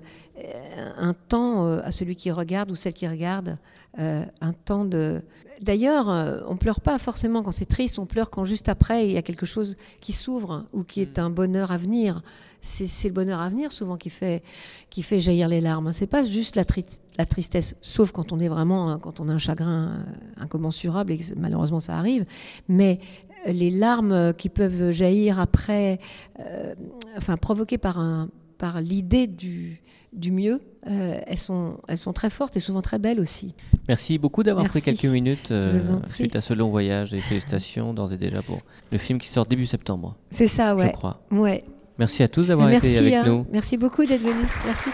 un 0.97 1.13
temps 1.13 1.67
euh, 1.67 1.81
à 1.83 1.91
celui 1.91 2.15
qui 2.15 2.31
regarde 2.31 2.71
ou 2.71 2.75
celle 2.75 2.93
qui 2.93 3.05
regarde, 3.07 3.55
euh, 3.99 4.23
un 4.39 4.53
temps 4.53 4.85
de... 4.85 5.21
D'ailleurs, 5.61 6.07
on 6.47 6.57
pleure 6.57 6.79
pas 6.79 6.97
forcément 6.97 7.43
quand 7.43 7.51
c'est 7.51 7.65
triste, 7.65 7.99
on 7.99 8.07
pleure 8.07 8.31
quand 8.31 8.45
juste 8.45 8.67
après 8.67 9.05
il 9.05 9.11
y 9.11 9.17
a 9.17 9.21
quelque 9.21 9.45
chose 9.45 9.75
qui 9.99 10.11
s'ouvre 10.11 10.65
ou 10.73 10.83
qui 10.83 11.01
est 11.01 11.19
un 11.19 11.29
bonheur 11.29 11.71
à 11.71 11.77
venir. 11.77 12.23
C'est 12.61 13.09
le 13.09 13.13
bonheur 13.13 13.39
à 13.39 13.49
venir 13.49 13.71
souvent 13.71 13.95
qui 13.95 14.09
fait, 14.09 14.41
qui 14.89 15.03
fait 15.03 15.19
jaillir 15.19 15.47
les 15.47 15.61
larmes. 15.61 15.93
C'est 15.93 16.07
pas 16.07 16.23
juste 16.23 16.55
la, 16.55 16.65
tri- 16.65 16.85
la 17.19 17.27
tristesse, 17.27 17.75
sauf 17.81 18.11
quand 18.11 18.31
on 18.31 18.39
est 18.39 18.47
vraiment, 18.47 18.89
hein, 18.89 18.97
quand 18.99 19.19
on 19.19 19.29
a 19.29 19.33
un 19.33 19.37
chagrin 19.37 20.03
incommensurable 20.37 21.11
et 21.11 21.19
que 21.19 21.25
malheureusement 21.37 21.79
ça 21.79 21.95
arrive. 21.95 22.25
Mais 22.67 22.99
les 23.45 23.69
larmes 23.69 24.33
qui 24.33 24.49
peuvent 24.49 24.91
jaillir 24.91 25.39
après, 25.39 25.99
euh, 26.39 26.73
enfin 27.17 27.37
provoquées 27.37 27.77
par 27.77 27.99
un, 27.99 28.29
par 28.57 28.81
l'idée 28.81 29.27
du, 29.27 29.81
du 30.13 30.31
mieux, 30.31 30.61
euh, 30.87 31.19
elles, 31.25 31.37
sont, 31.37 31.77
elles 31.87 31.97
sont 31.97 32.13
très 32.13 32.29
fortes 32.29 32.57
et 32.57 32.59
souvent 32.59 32.81
très 32.81 32.99
belles 32.99 33.19
aussi. 33.19 33.55
Merci 33.87 34.17
beaucoup 34.17 34.43
d'avoir 34.43 34.65
pris 34.67 34.81
quelques 34.81 35.05
minutes 35.05 35.51
euh, 35.51 35.79
Je 36.09 36.13
suite 36.13 36.35
à 36.35 36.41
ce 36.41 36.53
long 36.53 36.69
voyage 36.69 37.13
et 37.13 37.19
félicitations 37.19 37.93
d'ores 37.93 38.13
et 38.13 38.17
déjà 38.17 38.41
pour 38.41 38.59
le 38.91 38.97
film 38.97 39.19
qui 39.19 39.29
sort 39.29 39.45
début 39.45 39.65
septembre, 39.65 40.15
C'est 40.29 40.47
ça, 40.47 40.75
je 40.77 40.83
ouais. 40.83 40.91
crois. 40.91 41.21
ouais. 41.31 41.63
Merci 41.97 42.23
à 42.23 42.27
tous 42.27 42.47
d'avoir 42.47 42.69
été 42.71 42.97
avec 42.97 43.13
hein. 43.13 43.23
nous. 43.25 43.45
Merci 43.51 43.77
beaucoup 43.77 44.05
d'être 44.05 44.21
venu. 44.21 44.45
Merci. 44.65 44.89